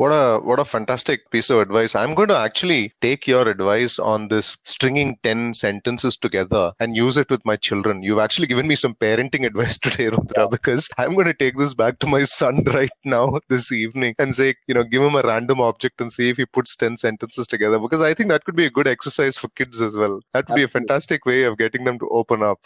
What 0.00 0.12
a 0.12 0.40
what 0.42 0.58
a 0.58 0.64
fantastic 0.64 1.30
piece 1.30 1.50
of 1.50 1.58
advice. 1.58 1.94
I'm 1.94 2.14
going 2.14 2.28
to 2.28 2.36
actually 2.38 2.94
take 3.02 3.26
your 3.26 3.46
advice 3.46 3.98
on 3.98 4.28
this 4.28 4.56
stringing 4.64 5.18
10 5.22 5.52
sentences 5.52 6.16
together 6.16 6.72
and 6.80 6.96
use 6.96 7.18
it 7.18 7.28
with 7.28 7.44
my 7.44 7.56
children. 7.56 8.02
You've 8.02 8.18
actually 8.18 8.46
given 8.46 8.66
me 8.66 8.76
some 8.76 8.94
parenting 8.94 9.44
advice 9.50 9.76
today, 9.76 10.06
Rudhra, 10.08 10.50
because 10.50 10.88
I'm 10.96 11.12
going 11.12 11.26
to 11.26 11.34
take 11.34 11.58
this 11.58 11.74
back 11.74 11.98
to 11.98 12.06
my 12.06 12.22
son 12.22 12.62
right 12.78 12.96
now 13.04 13.40
this 13.50 13.70
evening 13.72 14.14
and 14.18 14.34
say, 14.34 14.54
you 14.66 14.72
know, 14.72 14.84
give 14.84 15.02
him 15.02 15.16
a 15.16 15.22
random 15.22 15.60
object 15.60 16.00
and 16.00 16.10
see 16.10 16.30
if 16.30 16.38
he 16.38 16.46
puts 16.46 16.76
10 16.76 16.96
sentences 16.96 17.46
together 17.46 17.78
because 17.78 18.00
I 18.02 18.14
think 18.14 18.30
that 18.30 18.46
could 18.46 18.56
be 18.56 18.64
a 18.64 18.70
good 18.70 18.86
exercise 18.86 19.36
for 19.36 19.48
kids 19.48 19.82
as 19.82 19.98
well. 19.98 20.22
That 20.32 20.48
would 20.48 20.56
be 20.56 20.62
a 20.62 20.68
fantastic 20.68 21.26
way 21.26 21.42
of 21.42 21.58
getting 21.58 21.84
them 21.84 21.98
to 21.98 22.08
open 22.08 22.42
up. 22.42 22.60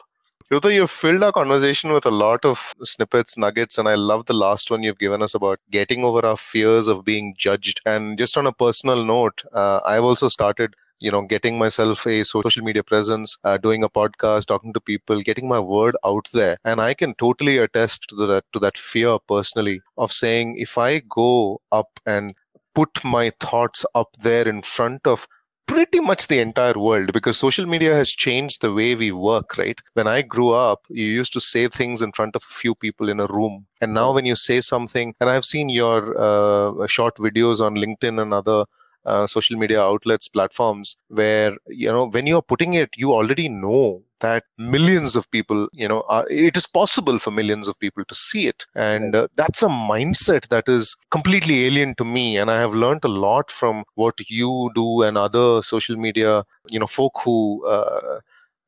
Rudhra, 0.50 0.74
you've 0.74 0.90
filled 0.90 1.22
our 1.22 1.32
conversation 1.32 1.90
with 1.92 2.06
a 2.06 2.10
lot 2.10 2.44
of 2.44 2.74
snippets, 2.82 3.36
nuggets, 3.36 3.78
and 3.78 3.88
I 3.88 3.94
love 3.94 4.26
the 4.26 4.34
last 4.34 4.70
one 4.70 4.82
you've 4.82 4.98
given 4.98 5.22
us 5.22 5.34
about 5.34 5.58
getting 5.70 6.04
over 6.04 6.24
our 6.24 6.36
fears 6.36 6.86
of 6.88 7.04
being 7.04 7.34
judged. 7.36 7.80
And 7.86 8.16
just 8.18 8.36
on 8.36 8.46
a 8.46 8.52
personal 8.52 9.04
note, 9.04 9.42
uh, 9.52 9.80
I've 9.84 10.04
also 10.04 10.28
started 10.28 10.74
you 11.00 11.10
know 11.10 11.22
getting 11.22 11.58
myself 11.58 12.06
a 12.06 12.22
social 12.24 12.62
media 12.62 12.82
presence 12.82 13.36
uh, 13.42 13.56
doing 13.58 13.82
a 13.82 13.88
podcast 13.88 14.46
talking 14.46 14.72
to 14.72 14.80
people 14.80 15.20
getting 15.20 15.48
my 15.48 15.58
word 15.58 15.96
out 16.04 16.28
there 16.32 16.56
and 16.64 16.80
i 16.80 16.94
can 16.94 17.14
totally 17.16 17.58
attest 17.58 18.08
to 18.08 18.14
that 18.14 18.44
to 18.52 18.60
that 18.60 18.78
fear 18.78 19.18
personally 19.28 19.82
of 19.98 20.12
saying 20.12 20.56
if 20.56 20.78
i 20.78 21.00
go 21.00 21.60
up 21.72 21.98
and 22.06 22.32
put 22.76 23.04
my 23.04 23.30
thoughts 23.40 23.84
up 23.96 24.16
there 24.20 24.46
in 24.46 24.62
front 24.62 25.04
of 25.04 25.26
pretty 25.66 26.00
much 26.00 26.28
the 26.28 26.40
entire 26.40 26.78
world 26.78 27.12
because 27.12 27.36
social 27.36 27.66
media 27.66 27.94
has 27.94 28.10
changed 28.10 28.60
the 28.60 28.72
way 28.72 28.94
we 28.94 29.10
work, 29.12 29.56
right? 29.58 29.78
When 29.94 30.06
I 30.06 30.22
grew 30.22 30.52
up, 30.52 30.82
you 30.88 31.06
used 31.06 31.32
to 31.34 31.40
say 31.40 31.68
things 31.68 32.02
in 32.02 32.12
front 32.12 32.36
of 32.36 32.42
a 32.42 32.52
few 32.52 32.74
people 32.74 33.08
in 33.08 33.20
a 33.20 33.26
room. 33.26 33.66
And 33.80 33.94
now 33.94 34.12
when 34.12 34.24
you 34.24 34.36
say 34.36 34.60
something, 34.60 35.14
and 35.20 35.30
I've 35.30 35.44
seen 35.44 35.68
your 35.68 36.18
uh, 36.18 36.86
short 36.86 37.16
videos 37.16 37.60
on 37.60 37.76
LinkedIn 37.76 38.20
and 38.20 38.34
other 38.34 38.64
uh, 39.04 39.26
social 39.26 39.56
media 39.56 39.80
outlets 39.82 40.28
platforms 40.28 40.96
where 41.08 41.56
you 41.68 41.90
know 41.90 42.06
when 42.06 42.26
you're 42.26 42.42
putting 42.42 42.74
it 42.74 42.90
you 42.96 43.12
already 43.12 43.48
know 43.48 44.02
that 44.20 44.44
millions 44.56 45.16
of 45.16 45.30
people 45.30 45.68
you 45.72 45.86
know 45.86 46.02
are, 46.08 46.26
it 46.30 46.56
is 46.56 46.66
possible 46.66 47.18
for 47.18 47.30
millions 47.30 47.68
of 47.68 47.78
people 47.78 48.04
to 48.06 48.14
see 48.14 48.46
it. 48.46 48.64
And 48.74 49.14
uh, 49.14 49.28
that's 49.36 49.62
a 49.62 49.68
mindset 49.68 50.48
that 50.48 50.68
is 50.68 50.96
completely 51.10 51.66
alien 51.66 51.94
to 51.96 52.04
me. 52.04 52.38
And 52.38 52.50
i 52.50 52.58
have 52.58 52.74
learned 52.74 53.04
a 53.04 53.08
lot 53.26 53.50
from 53.50 53.84
what 53.94 54.14
you 54.30 54.70
do 54.74 55.02
and 55.02 55.18
other 55.18 55.62
social 55.62 55.96
media 55.96 56.44
you 56.68 56.78
know 56.78 56.86
folk 56.86 57.12
who 57.24 57.66
uh, 57.66 58.20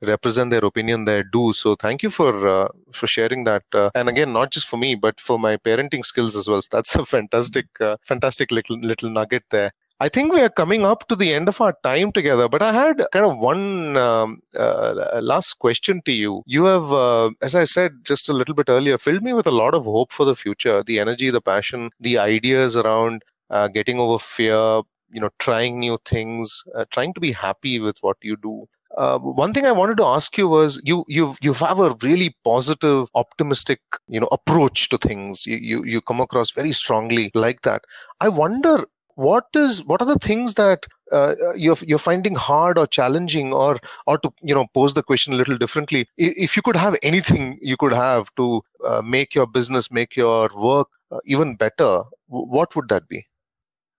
represent 0.02 0.50
their 0.50 0.64
opinion 0.64 1.04
there 1.04 1.22
do. 1.22 1.52
So 1.52 1.74
thank 1.74 2.02
you 2.02 2.10
for 2.10 2.46
uh, 2.46 2.68
for 2.92 3.06
sharing 3.06 3.44
that 3.44 3.64
uh, 3.72 3.90
and 3.94 4.08
again 4.08 4.32
not 4.32 4.50
just 4.52 4.68
for 4.68 4.76
me 4.76 4.94
but 4.94 5.20
for 5.20 5.38
my 5.38 5.56
parenting 5.56 6.04
skills 6.04 6.36
as 6.36 6.48
well. 6.48 6.60
So 6.62 6.68
that's 6.72 6.94
a 6.94 7.04
fantastic 7.06 7.66
uh, 7.80 7.96
fantastic 8.02 8.50
little 8.50 8.78
little 8.78 9.10
nugget 9.10 9.44
there 9.50 9.72
I 9.98 10.10
think 10.10 10.30
we 10.32 10.42
are 10.42 10.50
coming 10.50 10.84
up 10.84 11.08
to 11.08 11.16
the 11.16 11.32
end 11.32 11.48
of 11.48 11.58
our 11.58 11.74
time 11.82 12.12
together, 12.12 12.48
but 12.48 12.60
I 12.60 12.70
had 12.72 13.02
kind 13.12 13.24
of 13.24 13.38
one 13.38 13.96
um, 13.96 14.42
uh, 14.54 15.20
last 15.22 15.54
question 15.54 16.02
to 16.04 16.12
you. 16.12 16.42
You 16.44 16.66
have, 16.66 16.92
uh, 16.92 17.30
as 17.40 17.54
I 17.54 17.64
said 17.64 18.04
just 18.04 18.28
a 18.28 18.34
little 18.34 18.54
bit 18.54 18.68
earlier, 18.68 18.98
filled 18.98 19.22
me 19.22 19.32
with 19.32 19.46
a 19.46 19.50
lot 19.50 19.72
of 19.72 19.84
hope 19.84 20.12
for 20.12 20.26
the 20.26 20.36
future 20.36 20.82
the 20.82 21.00
energy, 21.00 21.30
the 21.30 21.40
passion, 21.40 21.90
the 21.98 22.18
ideas 22.18 22.76
around 22.76 23.22
uh, 23.48 23.68
getting 23.68 23.98
over 23.98 24.18
fear, 24.18 24.82
you 25.10 25.20
know, 25.20 25.30
trying 25.38 25.80
new 25.80 25.96
things, 26.04 26.62
uh, 26.74 26.84
trying 26.90 27.14
to 27.14 27.20
be 27.20 27.32
happy 27.32 27.80
with 27.80 27.96
what 28.02 28.18
you 28.20 28.36
do. 28.36 28.66
Uh, 28.98 29.18
one 29.18 29.54
thing 29.54 29.64
I 29.64 29.72
wanted 29.72 29.96
to 29.98 30.04
ask 30.04 30.36
you 30.36 30.46
was 30.48 30.80
you 30.84 31.04
you 31.08 31.36
you 31.40 31.54
have 31.54 31.80
a 31.80 31.96
really 32.02 32.36
positive, 32.44 33.08
optimistic 33.14 33.80
you 34.08 34.20
know 34.20 34.28
approach 34.30 34.90
to 34.90 34.98
things. 34.98 35.46
You 35.46 35.56
you, 35.56 35.84
you 35.84 36.00
come 36.02 36.20
across 36.20 36.50
very 36.50 36.72
strongly 36.72 37.30
like 37.34 37.62
that. 37.62 37.84
I 38.20 38.28
wonder 38.28 38.84
what 39.16 39.46
is 39.54 39.84
what 39.84 40.02
are 40.02 40.06
the 40.06 40.18
things 40.26 40.54
that 40.54 40.86
uh, 41.12 41.34
you're 41.56 41.76
you're 41.82 41.98
finding 41.98 42.34
hard 42.36 42.78
or 42.78 42.86
challenging 42.86 43.52
or 43.52 43.78
or 44.06 44.18
to 44.18 44.32
you 44.42 44.54
know 44.54 44.66
pose 44.74 44.94
the 44.94 45.02
question 45.02 45.32
a 45.34 45.36
little 45.36 45.58
differently? 45.58 46.06
If 46.16 46.56
you 46.56 46.62
could 46.62 46.76
have 46.76 46.96
anything 47.02 47.58
you 47.62 47.76
could 47.76 47.92
have 47.92 48.34
to 48.36 48.62
uh, 48.86 49.02
make 49.02 49.34
your 49.34 49.46
business 49.46 49.90
make 49.90 50.16
your 50.16 50.50
work 50.54 50.88
uh, 51.10 51.18
even 51.24 51.56
better 51.56 52.04
what 52.28 52.76
would 52.76 52.88
that 52.88 53.08
be? 53.08 53.26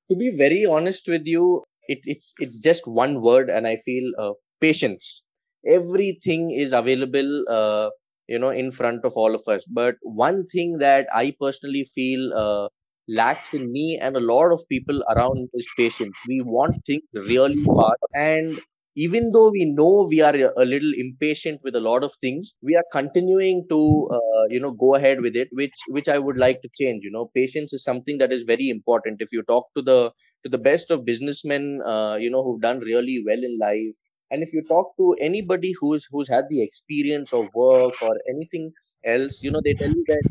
To 0.10 0.15
be 0.17 0.30
very 0.32 0.65
honest 0.65 1.08
with 1.08 1.25
you 1.27 1.63
it, 1.88 1.99
it's 2.06 2.34
it's 2.39 2.60
just 2.60 2.88
one 2.88 3.21
word 3.21 3.49
and 3.49 3.67
i 3.67 3.75
feel 3.77 4.12
uh, 4.19 4.34
patience. 4.62 5.23
Everything 5.65 6.51
is 6.51 6.73
available 6.73 7.45
uh, 7.49 7.89
you 8.27 8.39
know 8.39 8.49
in 8.49 8.71
front 8.71 9.06
of 9.06 9.13
all 9.15 9.34
of 9.36 9.41
us. 9.47 9.65
But 9.65 9.95
one 10.03 10.47
thing 10.47 10.80
that 10.80 11.08
i 11.13 11.34
personally 11.39 11.84
feel 11.86 12.34
uh, 12.34 12.69
lacks 13.08 13.54
in 13.54 13.72
me 13.72 13.98
and 14.02 14.15
a 14.15 14.20
lot 14.20 14.52
of 14.52 14.62
people 14.70 15.04
around 15.15 15.50
is 15.54 15.67
patience. 15.78 16.17
We 16.28 16.41
want 16.41 16.86
things 16.86 17.04
really 17.15 17.63
fast. 17.63 18.06
And 18.13 18.60
even 18.96 19.32
though 19.32 19.52
we 19.52 19.65
know 19.65 20.08
we 20.10 20.22
are 20.22 20.36
a 20.58 20.65
little 20.65 20.91
impatient 20.98 21.62
with 21.63 21.76
a 21.76 21.80
lot 21.80 22.04
of 22.04 22.12
things 22.22 22.54
we 22.63 22.76
are 22.76 22.84
continuing 22.91 23.65
to 23.70 24.10
uh, 24.12 24.46
you 24.50 24.60
know 24.60 24.72
go 24.72 24.96
ahead 24.96 25.22
with 25.22 25.36
it 25.36 25.48
which 25.52 25.78
which 25.89 26.08
i 26.10 26.17
would 26.17 26.38
like 26.43 26.60
to 26.63 26.70
change 26.80 27.04
you 27.04 27.12
know 27.12 27.30
patience 27.36 27.74
is 27.74 27.84
something 27.84 28.17
that 28.17 28.32
is 28.34 28.41
very 28.41 28.70
important 28.70 29.22
if 29.22 29.32
you 29.32 29.43
talk 29.43 29.67
to 29.76 29.84
the 29.84 30.12
to 30.43 30.50
the 30.50 30.58
best 30.58 30.89
of 30.89 31.06
businessmen 31.06 31.80
uh, 31.86 32.15
you 32.20 32.30
know 32.32 32.43
who've 32.43 32.62
done 32.62 32.80
really 32.80 33.24
well 33.28 33.43
in 33.50 33.56
life 33.60 33.96
and 34.32 34.41
if 34.41 34.52
you 34.52 34.63
talk 34.67 34.96
to 34.98 35.15
anybody 35.30 35.74
who's 35.80 36.08
who's 36.12 36.28
had 36.36 36.46
the 36.50 36.63
experience 36.63 37.34
of 37.34 37.48
work 37.54 37.93
or 38.02 38.15
anything 38.36 38.72
else 39.06 39.43
you 39.43 39.52
know 39.52 39.62
they 39.63 39.74
tell 39.84 39.89
you 40.00 40.04
that 40.08 40.24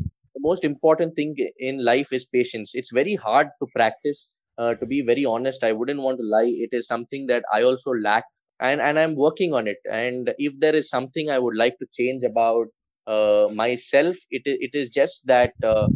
most 0.49 0.63
important 0.63 1.15
thing 1.15 1.35
in 1.59 1.83
life 1.83 2.11
is 2.11 2.25
patience. 2.25 2.71
It's 2.73 2.91
very 2.91 3.15
hard 3.15 3.47
to 3.61 3.67
practice 3.75 4.31
uh, 4.57 4.73
to 4.75 4.85
be 4.85 5.01
very 5.01 5.25
honest. 5.25 5.63
I 5.63 5.71
wouldn't 5.71 6.01
want 6.01 6.19
to 6.19 6.25
lie. 6.25 6.51
It 6.65 6.69
is 6.71 6.87
something 6.87 7.27
that 7.27 7.43
i 7.53 7.61
also 7.69 7.91
lack 8.07 8.25
and 8.59 8.81
and 8.81 8.99
i'm 8.99 9.15
working 9.15 9.53
on 9.53 9.67
it. 9.67 9.77
And 9.91 10.33
if 10.37 10.53
there 10.59 10.75
is 10.75 10.89
something 10.89 11.29
i 11.29 11.39
would 11.39 11.57
like 11.63 11.77
to 11.79 11.87
change 11.99 12.23
about 12.23 12.67
uh, 13.07 13.47
myself 13.53 14.17
it, 14.29 14.43
it 14.45 14.71
is 14.73 14.89
just 14.89 15.25
that 15.27 15.53
uh, 15.63 15.87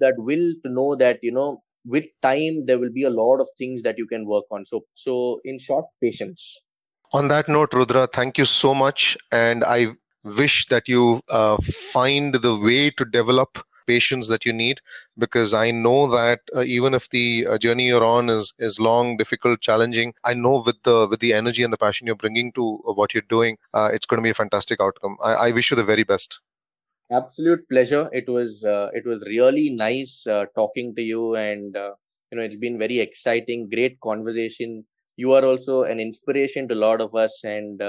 that 0.00 0.14
will 0.18 0.46
to 0.64 0.72
know 0.78 0.94
that 0.96 1.18
you 1.22 1.32
know 1.32 1.62
with 1.84 2.06
time 2.22 2.66
there 2.66 2.78
will 2.78 2.92
be 2.92 3.04
a 3.04 3.10
lot 3.10 3.40
of 3.40 3.48
things 3.58 3.82
that 3.82 3.98
you 3.98 4.06
can 4.06 4.26
work 4.26 4.44
on. 4.50 4.64
So 4.64 4.84
so 4.94 5.40
in 5.44 5.58
short 5.58 5.86
patience. 6.02 6.60
On 7.12 7.28
that 7.28 7.48
note 7.48 7.72
rudhra 7.78 8.06
thank 8.18 8.38
you 8.38 8.46
so 8.46 8.74
much. 8.74 9.16
And 9.30 9.64
i 9.64 9.80
wish 10.24 10.66
that 10.66 10.88
you 10.88 11.20
uh, 11.30 11.56
find 11.56 12.34
the 12.34 12.56
way 12.56 12.90
to 12.90 13.04
develop 13.04 13.58
patience 13.86 14.28
that 14.28 14.44
you 14.46 14.52
need 14.52 14.80
because 15.18 15.52
i 15.52 15.70
know 15.70 16.06
that 16.06 16.40
uh, 16.56 16.62
even 16.62 16.94
if 16.94 17.08
the 17.10 17.46
uh, 17.46 17.58
journey 17.58 17.88
you're 17.88 18.04
on 18.04 18.30
is 18.30 18.52
is 18.58 18.78
long 18.78 19.16
difficult 19.16 19.60
challenging 19.60 20.14
i 20.24 20.34
know 20.34 20.62
with 20.64 20.80
the 20.84 21.06
with 21.10 21.20
the 21.20 21.32
energy 21.32 21.62
and 21.62 21.72
the 21.72 21.78
passion 21.78 22.06
you're 22.06 22.16
bringing 22.16 22.52
to 22.52 22.80
uh, 22.88 22.92
what 22.92 23.12
you're 23.14 23.28
doing 23.28 23.56
uh, 23.74 23.90
it's 23.92 24.06
going 24.06 24.18
to 24.18 24.22
be 24.22 24.30
a 24.30 24.34
fantastic 24.34 24.80
outcome. 24.80 25.16
I, 25.22 25.34
I, 25.34 25.50
wish 25.50 25.70
you 25.70 25.76
the 25.76 25.84
very 25.84 26.04
best. 26.04 26.40
Absolute 27.10 27.68
pleasure. 27.68 28.08
It 28.12 28.28
was 28.28 28.64
uh, 28.64 28.88
it 28.94 29.04
was 29.04 29.22
really 29.26 29.70
nice 29.70 30.26
talking 30.54 30.94
to 30.94 31.02
you 31.02 31.36
and 31.36 31.74
you 31.74 32.38
know 32.38 32.42
it's 32.42 32.56
been 32.56 32.78
very 32.78 33.00
exciting 33.00 33.68
great 33.68 34.00
conversation. 34.00 34.84
You 35.16 35.32
are 35.32 35.44
also 35.44 35.82
an 35.82 36.00
inspiration 36.00 36.68
to 36.68 36.74
a 36.74 36.82
lot 36.86 37.00
of 37.00 37.14
us 37.14 37.42
and 37.44 37.82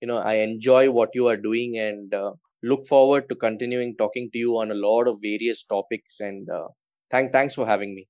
you 0.00 0.08
know 0.08 0.18
i 0.18 0.34
enjoy 0.34 0.90
what 0.90 1.10
you 1.14 1.28
are 1.28 1.36
doing 1.36 1.78
and 1.78 2.14
look 2.62 2.86
forward 2.86 3.28
to 3.28 3.34
continuing 3.34 3.96
talking 3.96 4.30
to 4.32 4.38
you 4.38 4.58
on 4.58 4.70
a 4.70 4.74
lot 4.74 5.06
of 5.06 5.18
various 5.20 5.62
topics. 5.64 6.20
And 6.20 6.48
uh, 6.50 6.68
thank, 7.10 7.32
thanks 7.32 7.54
for 7.54 7.66
having 7.66 7.94
me. 7.94 8.08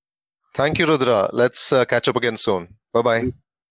Thank 0.54 0.78
you, 0.78 0.86
Rudhra. 0.86 1.30
Let's 1.32 1.72
uh, 1.72 1.84
catch 1.84 2.08
up 2.08 2.16
again 2.16 2.36
soon. 2.36 2.76
Bye 2.92 3.02
bye. 3.02 3.32